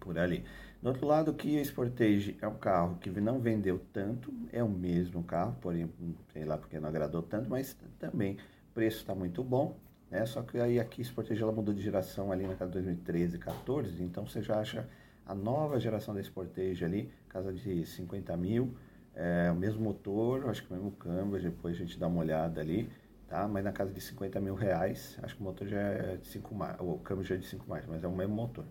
por 0.00 0.18
ali. 0.18 0.44
Do 0.82 0.88
outro 0.88 1.06
lado, 1.06 1.30
o 1.30 1.34
Kia 1.34 1.62
Sportage 1.62 2.38
é 2.40 2.48
um 2.48 2.54
carro 2.54 2.96
que 2.96 3.10
não 3.10 3.38
vendeu 3.38 3.78
tanto, 3.92 4.32
é 4.50 4.64
o 4.64 4.68
mesmo 4.68 5.22
carro, 5.22 5.54
porém, 5.60 5.90
sei 6.32 6.46
lá 6.46 6.56
porque 6.56 6.80
não 6.80 6.88
agradou 6.88 7.20
tanto, 7.22 7.50
mas 7.50 7.76
também 7.98 8.38
o 8.70 8.72
preço 8.72 8.96
está 9.00 9.14
muito 9.14 9.44
bom, 9.44 9.76
né? 10.10 10.24
Só 10.24 10.40
que 10.40 10.58
aí 10.58 10.80
a 10.80 10.86
Sportage 11.02 11.42
ela 11.42 11.52
mudou 11.52 11.74
de 11.74 11.82
geração 11.82 12.32
ali 12.32 12.46
na 12.46 12.54
casa 12.54 12.70
de 12.70 12.78
2013, 12.78 13.36
14, 13.36 14.02
então 14.02 14.26
você 14.26 14.40
já 14.40 14.58
acha 14.58 14.88
a 15.26 15.34
nova 15.34 15.78
geração 15.78 16.14
da 16.14 16.22
Sportage 16.22 16.82
ali, 16.82 17.12
casa 17.28 17.52
de 17.52 17.84
50 17.84 18.34
mil, 18.38 18.74
é, 19.14 19.50
o 19.52 19.56
mesmo 19.56 19.82
motor, 19.82 20.48
acho 20.48 20.62
que 20.66 20.72
o 20.72 20.74
mesmo 20.74 20.92
câmbio, 20.92 21.42
depois 21.42 21.76
a 21.76 21.80
gente 21.80 21.98
dá 21.98 22.06
uma 22.06 22.20
olhada 22.20 22.58
ali, 22.58 22.90
tá? 23.28 23.46
Mas 23.46 23.62
na 23.62 23.70
casa 23.70 23.92
de 23.92 24.00
50 24.00 24.40
mil 24.40 24.54
reais, 24.54 25.18
acho 25.22 25.36
que 25.36 25.42
o 25.42 25.44
motor 25.44 25.68
já 25.68 25.78
é 25.78 26.16
de 26.16 26.26
5 26.26 26.54
mais, 26.54 26.76
o 26.80 26.96
câmbio 27.00 27.22
já 27.22 27.34
é 27.34 27.38
de 27.38 27.44
5 27.44 27.68
mais, 27.68 27.84
mas 27.84 28.02
é 28.02 28.08
o 28.08 28.16
mesmo 28.16 28.34
motor 28.34 28.64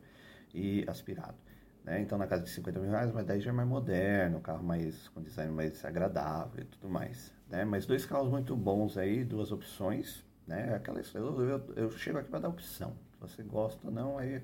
e 0.55 0.83
aspirado. 0.87 1.48
Né? 1.89 2.01
Então 2.01 2.19
na 2.19 2.27
casa 2.27 2.43
de 2.43 2.49
50 2.51 2.79
mil 2.79 2.91
reais, 2.91 3.11
mas 3.11 3.25
daí 3.25 3.41
já 3.41 3.49
é 3.49 3.53
mais 3.53 3.67
moderno, 3.67 4.39
carro 4.39 4.63
mais 4.63 5.07
com 5.09 5.21
design 5.23 5.51
mais 5.51 5.83
agradável 5.83 6.61
e 6.61 6.65
tudo 6.65 6.87
mais. 6.87 7.33
Né? 7.49 7.65
Mas 7.65 7.87
dois 7.87 8.05
carros 8.05 8.29
muito 8.29 8.55
bons 8.55 8.95
aí, 8.95 9.23
duas 9.23 9.51
opções. 9.51 10.23
Né? 10.45 10.75
Aquela, 10.75 11.01
eu, 11.15 11.41
eu, 11.41 11.73
eu 11.75 11.91
chego 11.91 12.19
aqui 12.19 12.29
para 12.29 12.41
dar 12.41 12.49
opção. 12.49 12.93
Se 13.13 13.19
você 13.19 13.43
gosta 13.43 13.87
ou 13.87 13.91
não, 13.91 14.19
aí 14.19 14.39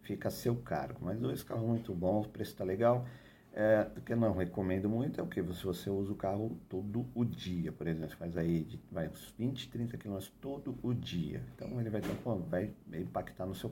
fica 0.00 0.28
a 0.28 0.30
seu 0.30 0.56
cargo. 0.56 0.98
Mas 1.02 1.18
dois 1.18 1.42
carros 1.42 1.66
muito 1.66 1.94
bons, 1.94 2.24
o 2.24 2.30
preço 2.30 2.52
está 2.52 2.64
legal. 2.64 3.06
É, 3.52 3.86
o 3.94 4.00
que 4.00 4.14
eu 4.14 4.16
não 4.16 4.34
recomendo 4.34 4.88
muito 4.88 5.20
é 5.20 5.22
o 5.22 5.26
que? 5.26 5.42
Se 5.52 5.64
você 5.64 5.90
usa 5.90 6.12
o 6.12 6.16
carro 6.16 6.58
todo 6.70 7.06
o 7.14 7.24
dia, 7.24 7.70
por 7.70 7.86
exemplo, 7.86 8.16
faz 8.16 8.36
aí 8.36 8.64
de, 8.64 8.80
vai, 8.90 9.08
uns 9.08 9.34
20, 9.38 9.68
30 9.70 9.96
quilômetros 9.98 10.32
todo 10.40 10.78
o 10.82 10.94
dia. 10.94 11.42
Então 11.54 11.78
ele 11.80 11.90
vai, 11.90 12.00
ter, 12.00 12.14
vai 12.48 12.72
impactar 12.94 13.44
no 13.44 13.54
seu 13.54 13.70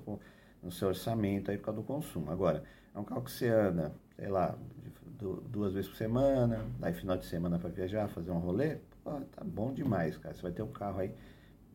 no 0.65 0.73
seu 0.73 0.89
orçamento 0.89 1.51
aí 1.51 1.59
por 1.59 1.67
causa 1.67 1.81
do 1.81 1.87
consumo. 1.87 2.31
Agora, 2.31 2.65
é 2.95 2.99
um 2.99 3.05
carro 3.05 3.23
que 3.23 3.31
você 3.31 3.49
anda, 3.49 3.95
sei 4.17 4.29
lá, 4.29 4.57
duas 5.49 5.75
vezes 5.75 5.89
por 5.89 5.97
semana, 5.97 6.65
daí 6.79 6.93
final 6.93 7.17
de 7.17 7.27
semana 7.27 7.59
para 7.59 7.69
viajar, 7.69 8.09
fazer 8.09 8.31
um 8.31 8.39
rolê, 8.39 8.79
pô, 9.03 9.13
tá 9.21 9.45
bom 9.45 9.73
demais, 9.73 10.17
cara. 10.17 10.35
Você 10.35 10.43
vai 10.43 10.53
ter 10.53 10.63
um 10.63 10.73
carro 10.73 11.01
aí 11.01 11.15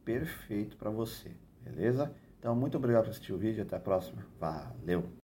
perfeito 0.03 0.75
para 0.77 0.89
você, 0.89 1.31
beleza? 1.61 2.11
Então, 2.39 2.55
muito 2.55 2.77
obrigado 2.77 3.03
por 3.03 3.09
assistir 3.11 3.33
o 3.33 3.37
vídeo, 3.37 3.63
até 3.63 3.75
a 3.75 3.79
próxima. 3.79 4.25
Valeu! 4.39 5.18